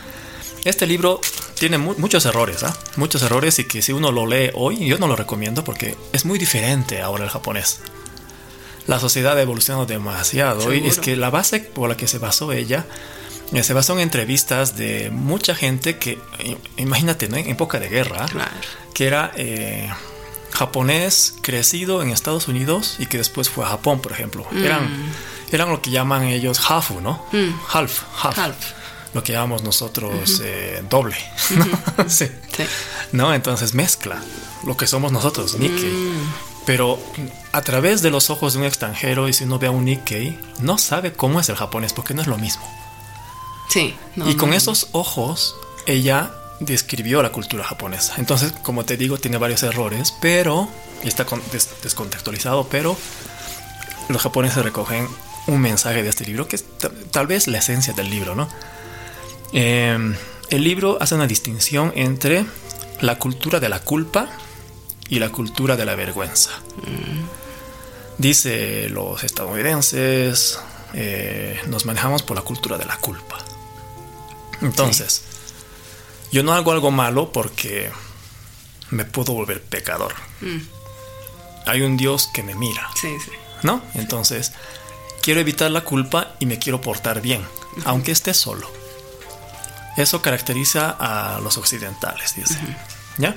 Este 0.65 0.85
libro 0.87 1.21
tiene 1.57 1.77
mu- 1.77 1.95
muchos 1.97 2.25
errores, 2.25 2.63
¿ah? 2.63 2.75
Muchos 2.97 3.21
errores 3.21 3.59
y 3.59 3.65
que 3.65 3.81
si 3.81 3.93
uno 3.93 4.11
lo 4.11 4.25
lee 4.25 4.51
hoy, 4.55 4.85
yo 4.87 4.97
no 4.97 5.07
lo 5.07 5.15
recomiendo 5.15 5.63
porque 5.63 5.95
es 6.11 6.25
muy 6.25 6.37
diferente 6.37 7.01
ahora 7.01 7.23
el 7.23 7.29
japonés. 7.29 7.79
La 8.87 8.99
sociedad 8.99 9.37
ha 9.37 9.41
evolucionado 9.41 9.85
demasiado 9.85 10.73
y 10.73 10.77
Seguro. 10.77 10.91
es 10.91 10.99
que 10.99 11.15
la 11.15 11.29
base 11.29 11.59
por 11.59 11.89
la 11.89 11.95
que 11.95 12.07
se 12.07 12.17
basó 12.17 12.51
ella 12.51 12.85
eh, 13.53 13.63
se 13.63 13.73
basó 13.73 13.93
en 13.93 13.99
entrevistas 13.99 14.75
de 14.75 15.09
mucha 15.11 15.55
gente 15.55 15.97
que, 15.97 16.19
eh, 16.39 16.57
imagínate, 16.77 17.29
¿no? 17.29 17.37
en 17.37 17.49
época 17.49 17.79
de 17.79 17.87
guerra, 17.89 18.25
Claro. 18.27 18.51
que 18.93 19.07
era 19.07 19.31
eh, 19.37 19.89
japonés 20.59 21.35
crecido 21.41 22.03
en 22.03 22.09
Estados 22.09 22.49
Unidos 22.49 22.97
y 22.99 23.05
que 23.05 23.17
después 23.17 23.49
fue 23.49 23.63
a 23.63 23.69
Japón, 23.69 24.01
por 24.01 24.11
ejemplo. 24.11 24.45
Eran, 24.53 24.89
eran 25.53 25.69
lo 25.69 25.81
que 25.81 25.89
llaman 25.89 26.23
ellos 26.23 26.59
hafu, 26.69 26.99
¿no? 26.99 27.25
Mm. 27.31 27.55
Half, 27.71 28.03
half, 28.21 28.37
Half. 28.37 28.55
Lo 29.13 29.23
que 29.23 29.31
llamamos 29.31 29.63
nosotros 29.63 30.41
eh, 30.43 30.83
doble. 30.89 31.15
¿no? 31.55 32.09
sí. 32.09 32.27
Sí. 32.55 32.63
¿No? 33.13 33.33
Entonces 33.33 33.73
mezcla 33.73 34.21
lo 34.65 34.75
que 34.75 34.85
somos 34.85 35.13
nosotros, 35.13 35.57
Nikkei. 35.57 35.93
Pero 36.65 36.99
a 37.53 37.61
través 37.61 38.01
de 38.01 38.11
los 38.11 38.29
ojos 38.29 38.51
de 38.53 38.59
un 38.59 38.65
extranjero, 38.65 39.29
y 39.29 39.33
si 39.33 39.45
uno 39.45 39.59
ve 39.59 39.67
a 39.67 39.71
un 39.71 39.85
Nikkei, 39.85 40.37
no 40.59 40.77
sabe 40.77 41.13
cómo 41.13 41.39
es 41.39 41.47
el 41.47 41.55
japonés, 41.55 41.93
porque 41.93 42.13
no 42.13 42.21
es 42.21 42.27
lo 42.27 42.37
mismo. 42.37 42.69
Sí. 43.69 43.95
no, 44.17 44.29
y 44.29 44.35
con 44.35 44.49
no, 44.49 44.55
esos 44.57 44.89
ojos, 44.91 45.55
ella 45.85 46.33
describió 46.59 47.21
la 47.21 47.31
cultura 47.31 47.63
japonesa. 47.63 48.15
Entonces, 48.17 48.53
como 48.63 48.85
te 48.85 48.97
digo, 48.97 49.17
tiene 49.17 49.37
varios 49.37 49.63
errores, 49.63 50.13
pero 50.21 50.69
está 51.03 51.25
descontextualizado, 51.83 52.67
pero 52.69 52.97
los 54.09 54.21
japoneses 54.21 54.63
recogen 54.63 55.07
un 55.47 55.61
mensaje 55.61 56.03
de 56.03 56.09
este 56.09 56.25
libro 56.25 56.47
que 56.47 56.57
es 56.57 56.65
tal 57.11 57.27
vez 57.27 57.47
la 57.47 57.59
esencia 57.59 57.93
del 57.93 58.09
libro, 58.09 58.35
¿no? 58.35 58.49
Em, 59.53 60.15
el 60.49 60.63
libro 60.63 60.97
hace 60.99 61.15
una 61.15 61.27
distinción 61.27 61.91
entre 61.95 62.45
la 63.01 63.17
cultura 63.17 63.59
de 63.59 63.69
la 63.69 63.79
culpa 63.79 64.29
y 65.09 65.19
la 65.19 65.29
cultura 65.29 65.75
de 65.75 65.85
la 65.85 65.95
vergüenza. 65.95 66.51
Dice 68.17 68.89
los 68.89 69.23
estadounidenses, 69.23 70.59
eh, 70.93 71.59
nos 71.67 71.85
manejamos 71.85 72.21
por 72.21 72.35
la 72.35 72.43
cultura 72.43 72.77
de 72.77 72.85
la 72.85 72.97
culpa. 72.97 73.37
Entonces, 74.61 75.23
yo 76.31 76.43
no 76.43 76.53
hago 76.53 76.71
algo 76.71 76.91
malo 76.91 77.31
porque 77.31 77.91
me 78.91 79.05
puedo 79.05 79.33
volver 79.33 79.61
pecador. 79.61 80.13
Mm. 80.41 80.59
Hay 81.65 81.81
un 81.81 81.97
Dios 81.97 82.29
que 82.33 82.43
me 82.43 82.55
mira. 82.55 82.89
Sí, 82.95 83.15
sí. 83.23 83.31
¿No? 83.63 83.81
Entonces, 83.93 84.53
quiero 85.21 85.39
evitar 85.39 85.69
la 85.71 85.81
culpa 85.81 86.35
y 86.39 86.45
me 86.45 86.59
quiero 86.59 86.81
portar 86.81 87.21
bien, 87.21 87.45
aunque 87.85 88.11
esté 88.11 88.33
solo. 88.33 88.71
Eso 89.97 90.21
caracteriza 90.21 90.95
a 90.97 91.39
los 91.41 91.57
occidentales, 91.57 92.35
dice. 92.35 92.57
¿Ya? 93.17 93.35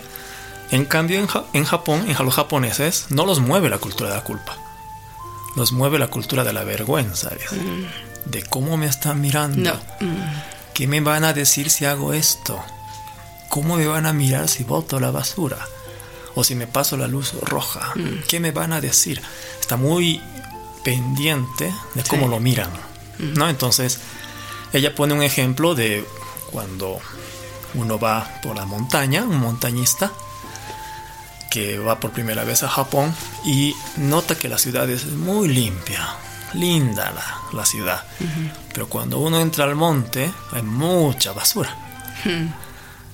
En 0.71 0.85
cambio, 0.85 1.19
en, 1.19 1.65
Japón, 1.65 2.05
en 2.09 2.25
los 2.25 2.35
japoneses, 2.35 3.07
no 3.11 3.27
los 3.27 3.41
mueve 3.41 3.69
la 3.69 3.79
cultura 3.79 4.11
de 4.11 4.17
la 4.17 4.25
culpa. 4.25 4.57
Los 5.57 5.73
mueve 5.73 5.99
la 5.99 6.07
cultura 6.07 6.45
de 6.45 6.53
la 6.53 6.65
vergüenza, 6.65 7.31
mm. 7.31 8.31
De 8.31 8.43
cómo 8.45 8.77
me 8.77 8.87
están 8.87 9.21
mirando. 9.21 9.75
Mm. 10.01 10.17
¿Qué 10.73 10.87
me 10.87 11.01
van 11.01 11.25
a 11.25 11.33
decir 11.35 11.69
si 11.69 11.85
hago 11.85 12.15
esto? 12.15 12.65
¿Cómo 13.53 13.77
me 13.77 13.87
van 13.87 14.07
a 14.07 14.15
mirar 14.15 14.49
si 14.49 14.65
boto 14.65 14.99
la 14.99 15.11
basura? 15.11 15.59
O 16.35 16.43
si 16.43 16.55
me 16.55 16.67
paso 16.67 16.97
la 16.97 17.07
luz 17.07 17.35
roja. 17.43 17.93
Mm. 17.97 18.23
¿Qué 18.27 18.41
me 18.41 18.51
van 18.51 18.73
a 18.73 18.81
decir? 18.81 19.21
Está 19.61 19.77
muy 19.77 20.23
pendiente 20.83 21.71
de 21.93 22.03
cómo 22.05 22.29
lo 22.29 22.41
miran. 22.41 22.71
¿No? 23.19 23.51
Entonces, 23.51 23.99
ella 24.73 24.95
pone 24.95 25.13
un 25.13 25.23
ejemplo 25.23 25.75
de 25.75 26.03
cuando 26.51 26.99
uno 27.75 27.99
va 27.99 28.27
por 28.43 28.57
la 28.57 28.65
montaña, 28.65 29.23
un 29.23 29.37
montañista 29.37 30.11
que 31.51 31.79
va 31.79 32.01
por 32.01 32.13
primera 32.13 32.45
vez 32.45 32.63
a 32.63 32.69
Japón 32.69 33.15
y 33.45 33.75
nota 33.99 34.35
que 34.35 34.49
la 34.49 34.57
ciudad 34.57 34.89
es 34.89 35.05
muy 35.09 35.49
limpia, 35.49 36.09
linda 36.55 37.13
la, 37.53 37.67
ciudad. 37.67 38.03
Pero 38.73 38.89
cuando 38.89 39.19
uno 39.19 39.39
entra 39.39 39.67
al 39.67 39.75
monte 39.75 40.33
hay 40.53 40.63
mucha 40.63 41.33
basura. 41.33 41.77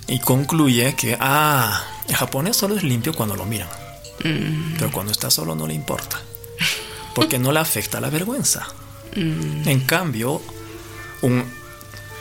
Y 0.08 0.20
concluye 0.20 0.94
que, 0.94 1.16
ah, 1.20 1.84
el 2.08 2.16
japonés 2.16 2.56
solo 2.56 2.76
es 2.76 2.82
limpio 2.82 3.14
cuando 3.14 3.36
lo 3.36 3.44
miran. 3.44 3.68
Pero 4.20 4.90
cuando 4.90 5.12
está 5.12 5.30
solo 5.30 5.54
no 5.54 5.66
le 5.66 5.74
importa. 5.74 6.20
Porque 7.14 7.38
no 7.38 7.52
le 7.52 7.60
afecta 7.60 8.00
la 8.00 8.10
vergüenza. 8.10 8.66
En 9.14 9.80
cambio, 9.80 10.40
un 11.22 11.44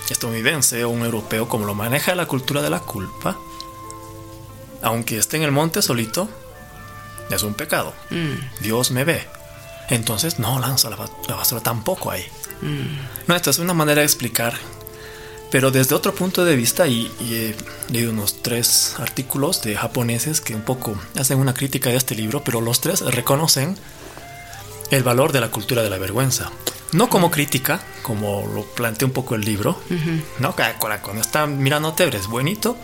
estadounidense 0.10 0.84
o 0.84 0.90
un 0.90 1.04
europeo, 1.04 1.48
como 1.48 1.66
lo 1.66 1.76
maneja 1.76 2.16
la 2.16 2.26
cultura 2.26 2.62
de 2.62 2.70
la 2.70 2.80
culpa, 2.80 3.38
aunque 4.82 5.18
esté 5.18 5.38
en 5.38 5.44
el 5.44 5.52
monte 5.52 5.82
solito, 5.82 6.30
es 7.30 7.44
un 7.44 7.54
pecado. 7.54 7.94
Mm. 8.10 8.64
Dios 8.64 8.92
me 8.92 9.04
ve. 9.04 9.28
Entonces 9.90 10.40
no 10.40 10.60
lanza 10.60 10.90
la, 10.90 10.98
basura 10.98 11.62
tampoco 11.62 12.12
ahí. 12.12 12.26
Mm. 12.62 13.28
No, 13.28 13.36
esta 13.36 13.50
es 13.50 13.60
una 13.60 13.74
manera 13.74 14.02
de 14.02 14.06
explicar. 14.06 14.54
Pero 15.50 15.72
desde 15.72 15.96
otro 15.96 16.14
punto 16.14 16.44
de 16.44 16.56
vista, 16.56 16.88
y, 16.88 17.12
he 17.22 17.56
leído 17.92 18.12
unos 18.12 18.42
tres 18.42 18.96
artículos 19.00 19.62
de 19.62 19.76
japoneses 19.76 20.42
que 20.42 20.56
un 20.56 20.62
poco 20.62 21.00
hacen 21.18 21.40
una 21.40 21.54
crítica 21.54 21.90
de 21.90 21.96
este 21.96 22.16
libro, 22.16 22.44
pero 22.44 22.60
los 22.60 22.82
tres 22.82 23.02
reconocen 23.02 23.78
el 24.92 25.04
valor 25.04 25.32
de 25.32 25.42
la 25.42 25.50
cultura 25.50 25.84
de 25.84 25.90
la 25.90 25.98
vergüenza. 25.98 26.52
No 26.94 27.10
como 27.10 27.32
crítica, 27.32 27.82
como 28.02 28.50
lo 28.54 28.64
plantea 28.64 29.08
un 29.08 29.14
poco 29.14 29.36
el 29.36 29.42
libro, 29.42 29.82
¿no? 30.40 30.56
Cuando 30.80 31.22
está 31.22 31.46
mirándote 31.46 32.04
eres 32.04 32.28
buenito 32.28 32.78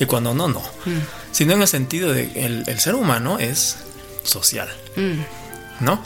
y 0.00 0.06
cuando 0.06 0.34
no, 0.34 0.48
no. 0.48 0.60
Mm. 0.60 1.00
Sino 1.32 1.52
en 1.52 1.62
el 1.62 1.68
sentido 1.68 2.12
de 2.12 2.30
que 2.32 2.46
el, 2.46 2.80
ser 2.80 2.94
humano 2.94 3.38
es 3.38 3.76
social, 4.22 4.68
mm. 4.96 5.84
¿no? 5.84 6.02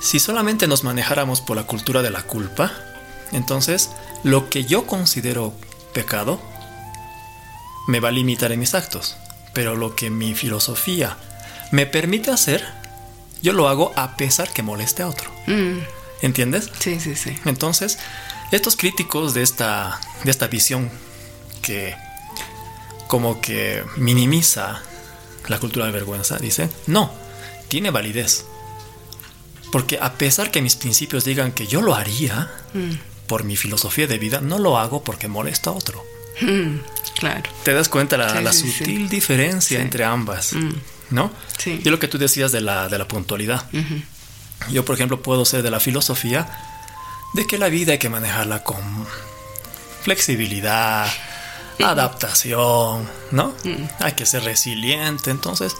Si 0.00 0.18
solamente 0.18 0.66
nos 0.66 0.84
manejáramos 0.84 1.40
por 1.40 1.56
la 1.56 1.64
cultura 1.64 2.02
de 2.02 2.10
la 2.10 2.22
culpa, 2.22 2.72
entonces 3.32 3.90
lo 4.24 4.50
que 4.50 4.64
yo 4.64 4.86
considero 4.86 5.54
pecado 5.92 6.40
me 7.86 8.00
va 8.00 8.08
a 8.08 8.12
limitar 8.12 8.52
en 8.52 8.60
mis 8.60 8.74
actos. 8.74 9.16
Pero 9.54 9.74
lo 9.74 9.96
que 9.96 10.10
mi 10.10 10.34
filosofía 10.34 11.16
me 11.72 11.86
permite 11.86 12.30
hacer, 12.30 12.64
yo 13.42 13.52
lo 13.52 13.68
hago 13.68 13.92
a 13.96 14.16
pesar 14.16 14.52
que 14.52 14.62
moleste 14.62 15.02
a 15.02 15.08
otro. 15.08 15.30
Mm. 15.46 15.78
¿Entiendes? 16.22 16.70
Sí, 16.78 17.00
sí, 17.00 17.16
sí. 17.16 17.36
Entonces, 17.44 17.98
estos 18.50 18.76
críticos 18.76 19.34
de 19.34 19.42
esta, 19.42 20.00
de 20.24 20.30
esta 20.30 20.48
visión 20.48 20.90
que 21.62 21.94
como 23.06 23.40
que 23.40 23.82
minimiza 23.96 24.82
la 25.46 25.58
cultura 25.58 25.86
de 25.86 25.92
vergüenza, 25.92 26.36
dicen, 26.38 26.70
no, 26.86 27.10
tiene 27.68 27.90
validez. 27.90 28.44
Porque 29.72 29.98
a 30.00 30.14
pesar 30.14 30.50
que 30.50 30.62
mis 30.62 30.76
principios 30.76 31.24
digan 31.24 31.52
que 31.52 31.66
yo 31.66 31.82
lo 31.82 31.94
haría 31.94 32.50
mm. 32.74 33.07
Por 33.28 33.44
mi 33.44 33.56
filosofía 33.56 34.08
de 34.08 34.18
vida, 34.18 34.40
no 34.40 34.58
lo 34.58 34.78
hago 34.78 35.04
porque 35.04 35.28
molesta 35.28 35.70
a 35.70 35.74
otro. 35.74 36.04
Mm, 36.40 36.78
claro. 37.18 37.50
Te 37.62 37.72
das 37.72 37.88
cuenta 37.88 38.16
la, 38.16 38.40
la 38.40 38.52
sutil 38.52 39.08
diferencia 39.08 39.80
entre 39.80 40.04
ambas, 40.04 40.54
mm. 40.54 40.70
¿no? 41.10 41.30
Sí. 41.56 41.80
Y 41.84 41.88
lo 41.90 42.00
que 42.00 42.08
tú 42.08 42.18
decías 42.18 42.50
de 42.50 42.60
la, 42.60 42.88
de 42.88 42.98
la 42.98 43.06
puntualidad. 43.06 43.68
Yo, 44.70 44.84
por 44.84 44.96
ejemplo, 44.96 45.22
puedo 45.22 45.44
ser 45.44 45.62
de 45.62 45.70
la 45.70 45.78
filosofía 45.78 46.48
de 47.34 47.46
que 47.46 47.58
la 47.58 47.68
vida 47.68 47.92
hay 47.92 47.98
que 47.98 48.08
manejarla 48.08 48.64
con 48.64 48.80
flexibilidad, 50.02 51.06
adaptación, 51.78 53.08
¿no? 53.30 53.54
Mm. 53.64 53.84
Hay 54.00 54.12
que 54.12 54.26
ser 54.26 54.44
resiliente, 54.44 55.30
entonces 55.30 55.76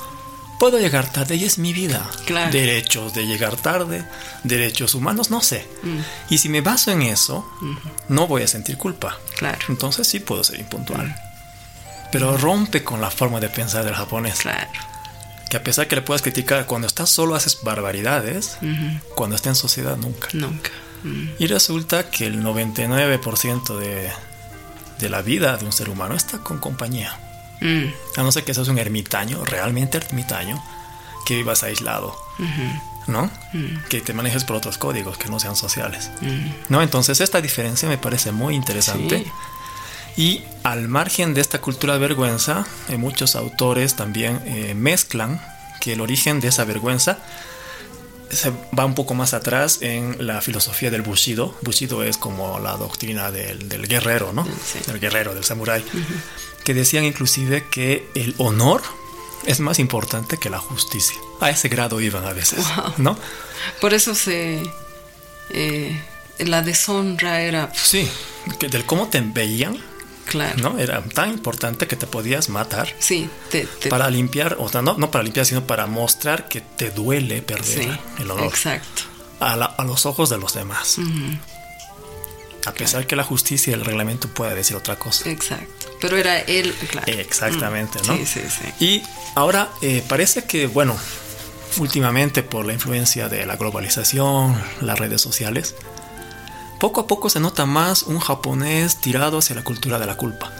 puedo 0.58 0.78
llegar 0.78 1.10
tarde 1.10 1.36
y 1.36 1.44
es 1.44 1.58
mi 1.58 1.72
vida. 1.72 2.08
Derechos 2.50 3.14
de 3.14 3.26
llegar 3.26 3.56
tarde, 3.56 4.04
derechos 4.44 4.94
humanos, 4.94 5.30
no 5.30 5.42
sé. 5.42 5.66
Mm. 5.82 5.98
Y 6.30 6.38
si 6.38 6.48
me 6.48 6.60
baso 6.60 6.90
en 6.90 7.02
eso, 7.02 7.48
no 8.08 8.26
voy 8.26 8.42
a 8.42 8.48
sentir 8.48 8.76
culpa. 8.76 9.18
Claro. 9.36 9.58
Entonces 9.68 10.06
sí 10.06 10.20
puedo 10.20 10.44
ser 10.44 10.60
impuntual. 10.60 11.14
Pero 12.10 12.36
rompe 12.36 12.82
con 12.82 13.00
la 13.00 13.10
forma 13.10 13.38
de 13.40 13.48
pensar 13.48 13.84
del 13.84 13.94
japonés. 13.94 14.40
Claro 14.40 14.68
que 15.48 15.56
a 15.56 15.64
pesar 15.64 15.88
que 15.88 15.96
le 15.96 16.02
puedas 16.02 16.22
criticar, 16.22 16.66
cuando 16.66 16.86
estás 16.86 17.10
solo 17.10 17.34
haces 17.34 17.58
barbaridades, 17.62 18.58
cuando 19.14 19.36
está 19.36 19.48
en 19.48 19.54
sociedad 19.54 19.96
nunca. 19.96 20.28
Nunca. 20.32 20.70
Mm. 21.02 21.28
Y 21.38 21.46
resulta 21.46 22.10
que 22.10 22.26
el 22.26 22.42
99% 22.42 23.78
de, 23.78 24.10
de, 24.98 25.08
la 25.08 25.22
vida 25.22 25.56
de 25.56 25.64
un 25.64 25.72
ser 25.72 25.88
humano 25.88 26.14
está 26.14 26.38
con 26.38 26.58
compañía. 26.58 27.18
Mm. 27.60 27.86
A 28.16 28.22
no 28.22 28.32
ser 28.32 28.44
que 28.44 28.54
seas 28.54 28.68
un 28.68 28.78
ermitaño, 28.78 29.44
realmente 29.44 29.98
ermitaño, 29.98 30.62
que 31.26 31.36
vivas 31.36 31.62
aislado. 31.62 32.16
¿No? 33.06 33.30
Mm. 33.52 33.84
Que 33.88 34.00
te 34.00 34.12
manejes 34.12 34.44
por 34.44 34.56
otros 34.56 34.76
códigos 34.78 35.16
que 35.18 35.28
no 35.28 35.40
sean 35.40 35.56
sociales. 35.56 36.10
¿No? 36.68 36.82
Entonces 36.82 37.20
esta 37.20 37.40
diferencia 37.40 37.88
me 37.88 37.98
parece 37.98 38.32
muy 38.32 38.54
interesante. 38.54 39.30
Y 40.16 40.42
al 40.64 40.88
margen 40.88 41.32
de 41.32 41.40
esta 41.40 41.60
cultura 41.60 41.94
de 41.94 42.00
vergüenza, 42.00 42.66
eh, 42.88 42.96
muchos 42.96 43.36
autores 43.36 43.94
también 43.94 44.40
eh, 44.46 44.74
mezclan 44.74 45.40
que 45.80 45.92
el 45.92 46.00
origen 46.00 46.40
de 46.40 46.48
esa 46.48 46.64
vergüenza 46.64 47.18
se 48.28 48.52
va 48.76 48.84
un 48.84 48.94
poco 48.94 49.14
más 49.14 49.32
atrás 49.32 49.78
en 49.80 50.26
la 50.26 50.40
filosofía 50.40 50.90
del 50.90 51.02
Bushido. 51.02 51.56
Bushido 51.62 52.02
es 52.02 52.16
como 52.16 52.58
la 52.58 52.76
doctrina 52.76 53.30
del, 53.30 53.86
guerrero, 53.86 54.32
¿no? 54.32 54.46
Del 54.86 54.98
guerrero, 55.00 55.34
del 55.34 55.44
samurái. 55.44 55.84
Que 56.68 56.74
decían 56.74 57.04
inclusive 57.04 57.66
que 57.70 58.10
el 58.14 58.34
honor 58.36 58.82
es 59.46 59.58
más 59.58 59.78
importante 59.78 60.36
que 60.36 60.50
la 60.50 60.58
justicia. 60.58 61.16
A 61.40 61.48
ese 61.48 61.70
grado 61.70 61.98
iban 61.98 62.26
a 62.26 62.34
veces, 62.34 62.62
¿no? 62.98 63.16
Por 63.80 63.94
eso 63.94 64.14
se... 64.14 64.62
Eh, 65.48 65.98
la 66.40 66.60
deshonra 66.60 67.40
era... 67.40 67.72
Sí, 67.74 68.06
que 68.58 68.68
del 68.68 68.84
cómo 68.84 69.08
te 69.08 69.18
veían 69.22 69.82
Claro. 70.26 70.58
¿no? 70.58 70.78
Era 70.78 71.02
tan 71.02 71.30
importante 71.30 71.86
que 71.86 71.96
te 71.96 72.06
podías 72.06 72.50
matar. 72.50 72.94
Sí, 72.98 73.30
para 73.88 74.10
limpiar, 74.10 74.58
o 74.60 74.68
sea, 74.68 74.82
no, 74.82 74.92
no 74.98 75.10
para 75.10 75.24
limpiar, 75.24 75.46
sino 75.46 75.66
para 75.66 75.86
mostrar 75.86 76.48
que 76.48 76.60
te 76.60 76.90
duele 76.90 77.40
perder 77.40 77.98
el 78.18 78.30
honor. 78.30 78.44
Exacto. 78.44 79.04
A, 79.40 79.84
los 79.84 80.04
ojos 80.04 80.28
de 80.28 80.36
los 80.36 80.52
demás. 80.52 80.98
A 82.66 82.72
pesar 82.72 83.06
que 83.06 83.16
la 83.16 83.24
justicia 83.24 83.70
y 83.70 83.74
el 83.74 83.86
reglamento 83.86 84.28
pueda 84.28 84.54
decir 84.54 84.76
otra 84.76 84.96
cosa. 84.96 85.30
Exacto. 85.30 85.77
Pero 86.00 86.16
era 86.16 86.38
él, 86.40 86.74
claro. 86.90 87.10
Exactamente, 87.12 87.98
¿no? 88.06 88.16
Sí, 88.16 88.26
sí, 88.26 88.40
sí. 88.48 88.84
Y 88.84 89.02
ahora 89.34 89.68
eh, 89.82 90.02
parece 90.08 90.44
que, 90.44 90.66
bueno, 90.66 90.96
últimamente 91.78 92.42
por 92.42 92.64
la 92.66 92.72
influencia 92.72 93.28
de 93.28 93.44
la 93.46 93.56
globalización, 93.56 94.60
las 94.80 94.98
redes 94.98 95.20
sociales, 95.20 95.74
poco 96.78 97.00
a 97.02 97.06
poco 97.06 97.28
se 97.30 97.40
nota 97.40 97.66
más 97.66 98.04
un 98.04 98.20
japonés 98.20 98.96
tirado 99.00 99.38
hacia 99.38 99.56
la 99.56 99.64
cultura 99.64 99.98
de 99.98 100.06
la 100.06 100.16
culpa. 100.16 100.52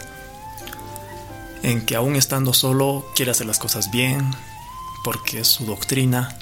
en 1.61 1.85
que 1.85 1.95
aún 1.97 2.15
estando 2.15 2.53
solo 2.53 3.05
quiere 3.15 3.31
hacer 3.31 3.45
las 3.45 3.59
cosas 3.59 3.91
bien, 3.91 4.33
porque 5.03 5.39
es 5.41 5.47
su 5.47 5.65
doctrina. 5.65 6.37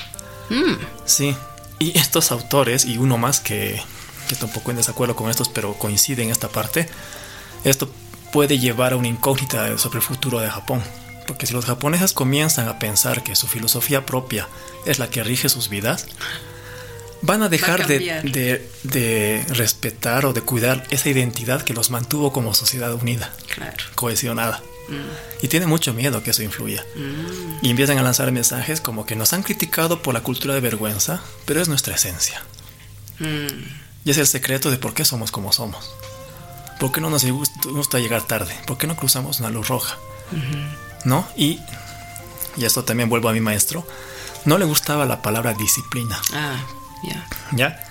Mm, 0.49 0.73
Sí, 1.05 1.36
y 1.79 1.97
estos 1.97 2.31
autores, 2.31 2.86
y 2.86 2.97
uno 2.99 3.17
más 3.17 3.39
que, 3.39 3.81
que 4.27 4.33
está 4.36 4.45
un 4.45 4.51
poco 4.51 4.69
en 4.71 4.77
desacuerdo 4.77 5.15
con 5.15 5.29
estos, 5.31 5.49
pero 5.49 5.73
coincide 5.73 6.21
en 6.23 6.29
esta 6.29 6.49
parte, 6.49 6.88
esto 7.63 7.89
puede 8.31 8.59
llevar 8.59 8.93
a 8.93 8.97
una 8.97 9.07
incógnita 9.07 9.77
sobre 9.77 9.97
el 9.97 10.03
futuro 10.03 10.39
de 10.39 10.49
Japón. 10.49 10.81
Porque 11.27 11.45
si 11.45 11.53
los 11.53 11.65
japoneses 11.65 12.13
comienzan 12.13 12.67
a 12.67 12.79
pensar 12.79 13.23
que 13.23 13.35
su 13.35 13.47
filosofía 13.47 14.05
propia 14.05 14.47
es 14.85 14.97
la 14.99 15.09
que 15.09 15.23
rige 15.23 15.49
sus 15.49 15.67
vidas, 15.69 16.05
van 17.21 17.41
a 17.43 17.49
dejar 17.49 17.85
de, 17.87 17.99
de- 18.23 18.69
de 18.83 19.45
respetar 19.49 20.25
o 20.25 20.33
de 20.33 20.41
cuidar 20.41 20.85
esa 20.91 21.09
identidad 21.09 21.63
que 21.63 21.73
los 21.73 21.89
mantuvo 21.89 22.31
como 22.31 22.53
sociedad 22.53 22.93
unida, 22.93 23.33
claro. 23.53 23.75
cohesionada. 23.95 24.61
Y 25.41 25.49
tienen 25.49 25.67
mucho 25.67 25.93
miedo 25.93 26.23
que 26.23 26.31
eso 26.31 26.43
influya. 26.43 26.85
Y 27.61 27.69
empiezan 27.69 27.97
a 27.97 28.03
lanzar 28.03 28.31
mensajes 28.31 28.79
como 28.79 29.05
que 29.05 29.17
nos 29.17 29.33
han 29.33 29.43
criticado 29.43 30.01
por 30.01 30.13
la 30.13 30.21
cultura 30.21 30.53
de 30.53 30.61
vergüenza, 30.61 31.21
pero 31.43 31.61
es 31.61 31.67
nuestra 31.67 31.95
esencia. 31.95 32.41
Mm, 33.19 33.47
Y 34.05 34.11
es 34.11 34.17
el 34.17 34.27
secreto 34.27 34.71
de 34.71 34.77
por 34.77 34.93
qué 34.93 35.03
somos 35.03 35.29
como 35.31 35.51
somos. 35.51 35.91
¿Por 36.79 36.91
qué 36.91 37.01
no 37.01 37.09
nos 37.09 37.25
gusta, 37.25 37.99
llegar 37.99 38.21
tarde? 38.23 38.55
¿Por 38.65 38.77
qué 38.77 38.87
no 38.87 38.95
cruzamos 38.95 39.39
una 39.39 39.49
luz 39.49 39.67
roja? 39.67 39.97
¿No? 41.05 41.27
Y, 41.35 41.59
y 42.55 42.65
esto 42.65 42.83
también 42.83 43.09
vuelvo 43.09 43.29
a 43.29 43.33
mi 43.33 43.39
maestro. 43.39 43.87
No 44.45 44.57
le 44.57 44.65
gustaba 44.65 45.05
la 45.05 45.21
palabra 45.21 45.53
disciplina. 45.53 46.19
ah, 46.33 46.57
ya. 47.03 47.27
¿Ya? 47.51 47.83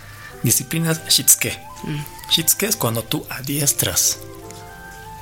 Disciplina 0.43 0.93
es 0.93 1.01
shitsuke. 1.09 1.59
Shitsuke 2.31 2.65
es 2.65 2.77
cuando 2.77 3.03
tú 3.03 3.27
adiestras 3.31 4.19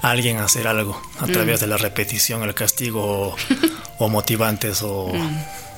a 0.03 0.11
alguien 0.11 0.39
a 0.39 0.45
hacer 0.45 0.67
algo 0.69 1.01
a 1.19 1.27
través 1.27 1.61
de 1.61 1.67
la 1.67 1.77
repetición, 1.79 2.43
el 2.43 2.55
castigo 2.55 3.03
o, 3.31 3.37
o 3.99 4.09
motivantes 4.09 4.81
o 4.83 5.11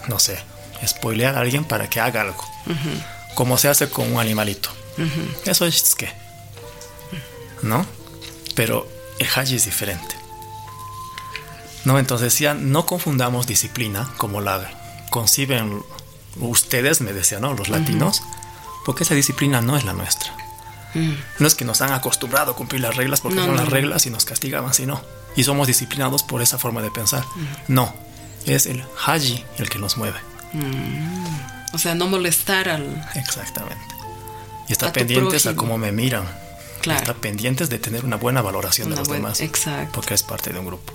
no 0.09 0.19
sé, 0.19 0.39
spoilear 0.85 1.37
a 1.37 1.41
alguien 1.41 1.65
para 1.65 1.89
que 1.89 2.01
haga 2.01 2.23
algo. 2.23 2.45
Como 3.35 3.59
se 3.59 3.69
hace 3.69 3.89
con 3.89 4.13
un 4.13 4.19
animalito. 4.21 4.71
Eso 5.45 5.67
es 5.67 5.75
shitsuke. 5.75 6.13
¿No? 7.63 7.87
Pero 8.55 8.87
el 9.19 9.27
haji 9.29 9.57
es 9.57 9.65
diferente. 9.65 10.15
No, 11.85 11.99
entonces 11.99 12.39
ya 12.39 12.55
no 12.55 12.85
confundamos 12.87 13.47
disciplina 13.47 14.09
como 14.17 14.41
la 14.41 14.71
conciben 15.11 15.83
ustedes, 16.41 17.01
me 17.01 17.13
decían, 17.13 17.43
¿no? 17.43 17.55
Los 17.55 17.69
latinos, 17.69 18.23
porque 18.85 19.05
esa 19.05 19.15
disciplina 19.15 19.61
no 19.61 19.77
es 19.77 19.85
la 19.85 19.93
nuestra. 19.93 20.33
No 21.39 21.47
es 21.47 21.55
que 21.55 21.65
nos 21.65 21.83
han 21.83 21.93
acostumbrado 21.93 22.53
a 22.53 22.57
cumplir 22.57 22.81
las 22.81 22.97
reglas 22.97 23.21
porque 23.21 23.37
No, 23.37 23.45
son 23.47 23.57
no, 23.57 23.63
las 23.63 23.71
reglas 23.71 24.07
y 24.07 24.11
nos 24.11 24.25
castigaban, 24.25 24.73
sino. 24.73 25.01
Y 25.37 25.45
somos 25.45 25.67
disciplinados 25.67 26.23
por 26.23 26.41
esa 26.41 26.59
forma 26.59 26.81
de 26.81 26.91
pensar. 26.91 27.25
No, 27.69 27.95
es 28.47 28.67
el 28.67 28.83
haji 29.05 29.45
el 29.59 29.69
que 29.69 29.79
nos 29.79 29.99
mueve. 29.99 30.19
O 31.73 31.79
sea, 31.79 31.95
no 31.95 32.09
molestar 32.09 32.69
al... 32.69 33.09
Exactamente. 33.15 33.95
Y 34.69 34.73
A 34.73 34.77
tu 34.77 34.93
pendientes 34.93 35.47
a 35.47 35.55
cómo 35.55 35.77
me 35.77 35.93
miran. 35.93 36.25
Claro. 36.87 37.01
Está 37.01 37.15
pendientes 37.15 37.69
de 37.69 37.79
tener 37.79 38.05
una 38.05 38.17
buena 38.17 38.43
valoración 38.43 38.89
de 38.89 38.95
Una 38.95 39.01
los 39.01 39.09
buena- 39.09 39.25
demás. 39.25 39.41
exacto. 39.41 39.93
Porque 39.95 40.15
es 40.15 40.23
parte 40.23 40.53
de 40.53 40.59
un 40.59 40.67
grupo. 40.67 40.93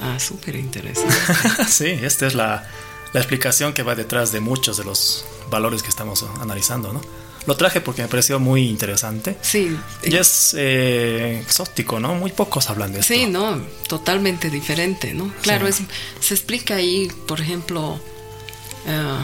Ah, 0.00 0.18
súper 0.18 0.56
interesante. 0.56 1.14
sí, 1.68 1.86
esta 1.86 2.26
es 2.26 2.34
la, 2.34 2.68
la 3.12 3.20
explicación 3.20 3.72
que 3.72 3.82
va 3.82 3.94
detrás 3.94 4.30
de 4.32 4.40
muchos 4.40 4.76
de 4.76 4.84
los 4.84 5.24
valores 5.50 5.82
que 5.82 5.88
estamos 5.88 6.24
analizando, 6.40 6.92
¿no? 6.92 7.00
Lo 7.46 7.56
traje 7.56 7.80
porque 7.80 8.02
me 8.02 8.08
pareció 8.08 8.40
muy 8.40 8.68
interesante. 8.68 9.36
Sí. 9.40 9.76
Y 10.02 10.16
es 10.16 10.54
eh, 10.58 11.40
exótico, 11.40 12.00
¿no? 12.00 12.14
Muy 12.16 12.32
pocos 12.32 12.68
hablan 12.68 12.92
de 12.92 13.00
esto. 13.00 13.14
Sí, 13.14 13.26
no, 13.26 13.60
totalmente 13.88 14.50
diferente, 14.50 15.14
¿no? 15.14 15.32
Claro, 15.42 15.66
es, 15.68 15.78
se 16.20 16.34
explica 16.34 16.74
ahí, 16.74 17.08
por 17.28 17.40
ejemplo, 17.40 18.00
eh, 18.86 19.16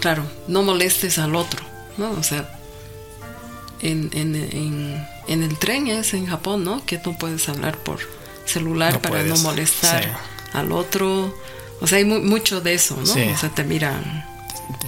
claro, 0.00 0.24
no 0.46 0.62
molestes 0.62 1.18
al 1.18 1.34
otro, 1.34 1.64
¿no? 1.96 2.10
O 2.12 2.22
sea, 2.22 2.60
en, 3.82 4.10
en, 4.12 4.34
en, 4.36 5.06
en 5.28 5.42
el 5.42 5.58
tren 5.58 5.86
es 5.88 6.14
en 6.14 6.26
Japón, 6.26 6.64
¿no? 6.64 6.84
Que 6.86 6.98
no 7.04 7.16
puedes 7.18 7.48
hablar 7.48 7.76
por 7.78 7.98
celular 8.46 8.94
No 8.94 9.02
para 9.02 9.16
puedes, 9.16 9.28
no 9.28 9.36
molestar 9.38 10.02
sí. 10.04 10.08
al 10.52 10.72
otro. 10.72 11.36
O 11.80 11.86
sea, 11.86 11.98
hay 11.98 12.04
mu- 12.04 12.20
mucho 12.22 12.60
de 12.60 12.74
eso, 12.74 12.96
¿no? 12.96 13.06
Sí. 13.06 13.22
O 13.34 13.36
sea, 13.36 13.48
te 13.50 13.64
miran, 13.64 14.24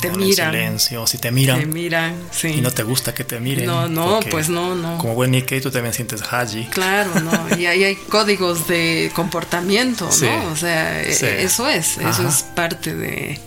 te 0.01 0.09
en 0.09 0.17
miran, 0.19 0.53
silencio, 0.53 1.07
si 1.09 1.19
te 1.19 1.31
miran 1.33 1.59
te 1.61 1.67
miran, 1.67 2.15
sí. 2.31 2.49
y 2.49 2.61
no 2.61 2.71
te 2.71 2.85
gusta 2.85 3.13
que 3.15 3.25
te 3.25 3.41
miren. 3.41 3.67
No, 3.67 3.89
no, 3.89 4.21
pues 4.31 4.49
no, 4.49 4.75
no. 4.77 4.99
Como 4.99 5.15
buen 5.15 5.33
Nikkei, 5.33 5.61
tú 5.61 5.71
también 5.73 5.93
sientes 5.93 6.23
haji. 6.23 6.67
Claro, 6.67 7.19
¿no? 7.21 7.59
Y 7.59 7.67
ahí 7.67 7.83
hay 7.83 7.97
códigos 7.97 8.69
de 8.69 9.11
comportamiento, 9.15 10.09
¿no? 10.21 10.51
O 10.53 10.57
sea, 10.57 11.01
eso 11.03 11.69
es, 11.69 11.99
eso 11.99 12.29
es 12.29 12.43
parte 12.55 12.95
de, 12.95 13.41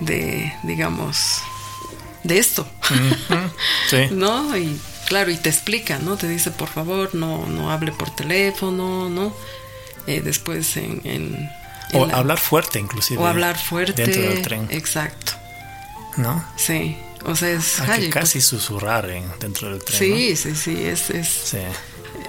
de, 0.00 0.52
digamos, 0.64 1.40
de 2.24 2.38
esto, 2.38 2.66
Sí. 3.88 4.08
¿no? 4.10 4.56
Y 4.56 4.78
claro, 5.06 5.30
y 5.30 5.36
te 5.36 5.48
explica, 5.48 5.98
¿no? 5.98 6.16
Te 6.16 6.28
dice, 6.28 6.50
por 6.50 6.68
favor, 6.68 7.14
no, 7.14 7.46
no 7.46 7.70
hable 7.70 7.92
por 7.92 8.14
teléfono, 8.14 9.08
¿no? 9.08 9.34
Eh, 10.06 10.20
después 10.22 10.76
en... 10.76 11.00
en- 11.04 11.50
en 11.92 12.00
O 12.00 12.06
la- 12.06 12.18
hablar 12.18 12.38
fuerte, 12.38 12.78
inclusive. 12.78 13.20
o 13.20 13.26
hablar 13.26 13.58
fuerte. 13.58 14.04
Dentro 14.06 14.22
del 14.22 14.42
tren. 14.42 14.68
Exacto, 14.70 15.32
¿No? 16.16 16.44
sí. 16.56 16.96
O 17.26 17.34
sea, 17.36 17.50
es... 17.50 17.80
Hay 17.80 17.86
que 17.86 18.08
pues. 18.10 18.14
casi 18.14 18.40
susurrar 18.40 19.10
en- 19.10 19.30
dentro 19.40 19.68
del 19.70 19.82
tren. 19.84 19.98
Sí, 19.98 20.36
sí, 20.36 20.54
sí, 20.56 20.84
es, 20.84 21.10
es. 21.10 21.28
Sí. 21.28 21.58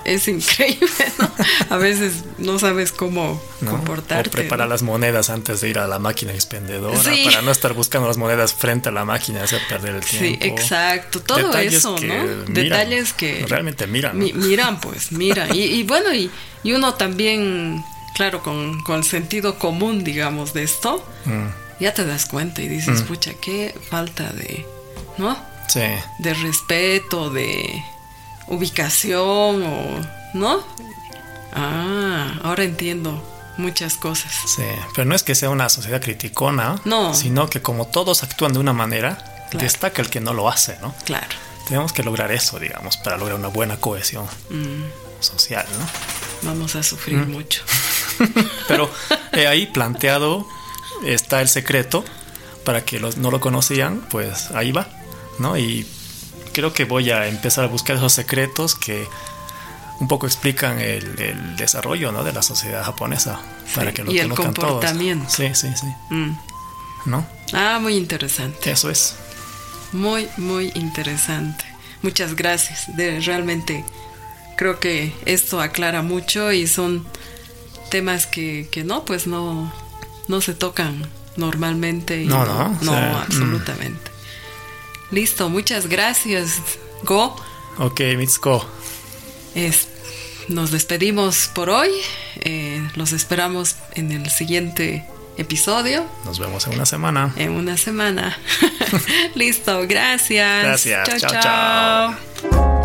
Es 0.06 0.28
increíble, 0.28 0.88
¿no? 1.20 1.32
A 1.70 1.78
veces 1.78 2.24
no 2.38 2.60
sabes 2.60 2.92
cómo 2.92 3.42
¿no? 3.62 3.72
comportarte. 3.72 4.30
O 4.30 4.32
preparar 4.32 4.68
¿no? 4.68 4.74
las 4.74 4.82
monedas 4.82 5.30
antes 5.30 5.62
de 5.62 5.70
ir 5.70 5.80
a 5.80 5.88
la 5.88 6.00
máquina 6.00 6.34
expendedora 6.34 7.02
Sí. 7.02 7.24
para 7.26 7.42
no 7.42 7.52
estar 7.52 7.74
buscando 7.74 8.08
las 8.08 8.18
monedas 8.18 8.54
frente 8.54 8.90
a 8.90 8.92
la 8.92 9.06
máquina 9.06 9.40
y 9.40 9.44
hacer 9.44 9.62
perder 9.70 9.96
el 9.96 10.02
tiempo. 10.06 10.28
Sí, 10.44 10.50
exacto. 10.50 11.22
Todo 11.22 11.38
Detalles 11.48 11.74
eso, 11.76 11.96
que 11.96 12.08
¿no? 12.08 12.14
miran, 12.24 12.54
Detalles 12.54 13.14
que 13.14 13.46
realmente 13.48 13.88
miran, 13.88 14.18
¿no? 14.20 14.26
mi- 14.26 14.34
miran, 14.34 14.80
pues, 14.82 15.12
miran. 15.12 15.56
Y, 15.56 15.62
y 15.64 15.84
bueno, 15.84 16.14
y, 16.14 16.30
y 16.64 16.74
uno 16.74 16.94
también, 16.96 17.84
claro, 18.16 18.42
con, 18.44 18.82
con 18.84 19.04
sentido 19.04 19.58
común, 19.60 20.04
digamos, 20.04 20.54
de 20.54 20.64
esto, 20.64 21.06
Mm, 21.26 21.48
ya 21.80 21.94
te 21.94 22.04
das 22.06 22.26
cuenta 22.26 22.62
y 22.62 22.68
dices, 22.68 23.04
pucha, 23.04 23.34
qué 23.42 23.76
falta 23.90 24.32
de, 24.34 24.66
¿no? 25.18 25.38
sí, 25.68 25.82
De 26.20 26.34
respeto, 26.34 27.30
de 27.30 27.84
ubicación 28.52 29.64
o, 29.64 30.02
¿no? 30.34 30.64
Ah, 31.54 32.40
ahora 32.44 32.64
entiendo 32.64 33.22
muchas 33.58 33.96
cosas. 33.96 34.32
sí. 34.56 34.64
Pero 34.96 35.06
no 35.06 35.16
es 35.16 35.24
que 35.24 35.36
sea 35.36 35.50
una 35.50 35.70
sociedad 35.70 36.02
criticona, 36.02 36.80
No. 36.86 37.14
sino 37.14 37.50
que 37.50 37.62
como 37.62 37.88
todos 37.88 38.24
actúan 38.24 38.54
de 38.54 38.60
una 38.60 38.74
manera, 38.74 39.18
Claro. 39.50 39.66
destaca 39.66 40.02
el 40.02 40.10
que 40.10 40.22
no 40.22 40.34
lo 40.34 40.48
hace, 40.50 40.78
¿no? 40.82 40.94
Claro. 41.06 41.28
Tenemos 41.68 41.92
que 41.94 42.04
lograr 42.04 42.32
eso, 42.32 42.58
digamos, 42.60 42.98
para 42.98 43.18
lograr 43.18 43.38
una 43.38 43.50
buena 43.50 43.78
cohesión 43.78 44.26
Mm, 44.50 44.84
social, 45.20 45.66
¿no? 45.78 46.50
vamos 46.50 46.76
a 46.76 46.84
sufrir 46.84 47.18
Mm. 47.18 47.32
mucho. 47.32 47.62
Pero 48.68 48.90
eh, 49.34 49.48
ahí 49.48 49.68
planteado 49.68 50.48
está 51.06 51.42
el 51.42 51.50
secreto 51.50 52.04
para 52.66 52.84
que 52.86 53.00
los 53.00 53.18
no 53.18 53.30
lo 53.32 53.40
conocían, 53.42 54.02
pues 54.10 54.50
ahí 54.52 54.72
va, 54.72 54.88
¿no? 55.40 55.58
Y 55.58 55.86
creo 56.52 56.74
que 56.74 56.86
voy 56.86 57.12
a 57.12 57.28
empezar 57.28 57.64
a 57.64 57.68
buscar 57.68 57.96
esos 57.98 58.14
secretos 58.14 58.76
que 58.76 59.08
un 60.00 60.08
poco 60.08 60.26
explican 60.26 60.80
el, 60.80 61.20
el 61.20 61.56
desarrollo, 61.58 62.12
¿no? 62.12 62.24
De 62.24 62.34
la 62.34 62.42
sociedad 62.42 62.84
japonesa 62.84 63.40
para 63.76 63.94
que 63.94 64.04
lo 64.04 64.12
y 64.12 64.18
el 64.20 64.30
conozcan 64.30 64.54
todos. 64.54 64.70
comportamiento. 64.72 65.30
Sí, 65.30 65.50
sí, 65.54 65.68
sí, 65.80 65.88
Mm. 66.10 66.32
¿no? 67.06 67.26
Ah, 67.54 67.80
muy 67.82 67.96
interesante. 67.96 68.72
Eso 68.72 68.90
es. 68.90 69.16
Muy, 69.92 70.28
muy 70.38 70.72
interesante. 70.76 71.66
Muchas 72.02 72.36
gracias. 72.36 72.96
De, 72.96 73.20
realmente 73.20 73.84
creo 74.58 74.80
que 74.80 75.14
esto 75.26 75.62
aclara 75.62 76.02
mucho 76.02 76.52
y 76.52 76.66
son 76.68 77.06
temas 77.90 78.26
que, 78.26 78.68
que 78.72 78.84
no, 78.84 79.06
pues 79.06 79.28
no, 79.28 79.72
no 80.28 80.42
se 80.42 80.54
tocan 80.56 81.08
normalmente. 81.36 82.24
y 82.24 82.28
No, 82.28 82.46
no, 82.46 82.70
No, 82.82 82.92
o 82.92 83.26
sea, 83.32 83.46
mm. 83.46 83.52
Listo, 85.12 85.50
muchas 85.50 85.88
gracias, 85.88 86.62
Go. 87.04 87.36
Ok, 87.78 88.00
Mitsuko. 88.18 88.66
Es- 89.56 89.88
nos 90.48 90.72
despedimos 90.72 91.50
por 91.54 91.70
hoy. 91.70 91.90
Eh, 92.40 92.82
los 92.96 93.12
esperamos 93.14 93.76
en 93.94 94.12
el 94.12 94.30
siguiente 94.30 95.06
episodio, 95.38 96.06
Nos 96.26 96.40
vemos 96.40 96.66
en 96.68 96.74
una 96.74 96.86
semana. 96.86 97.34
en 97.38 97.52
una 97.52 97.78
semana. 97.78 98.38
Listo, 99.36 99.86
gracias. 99.88 100.64
Gracias. 100.64 101.08
Chao, 101.08 101.18
Chao, 101.20 101.32
chao. 101.32 102.18
chao. 102.52 102.81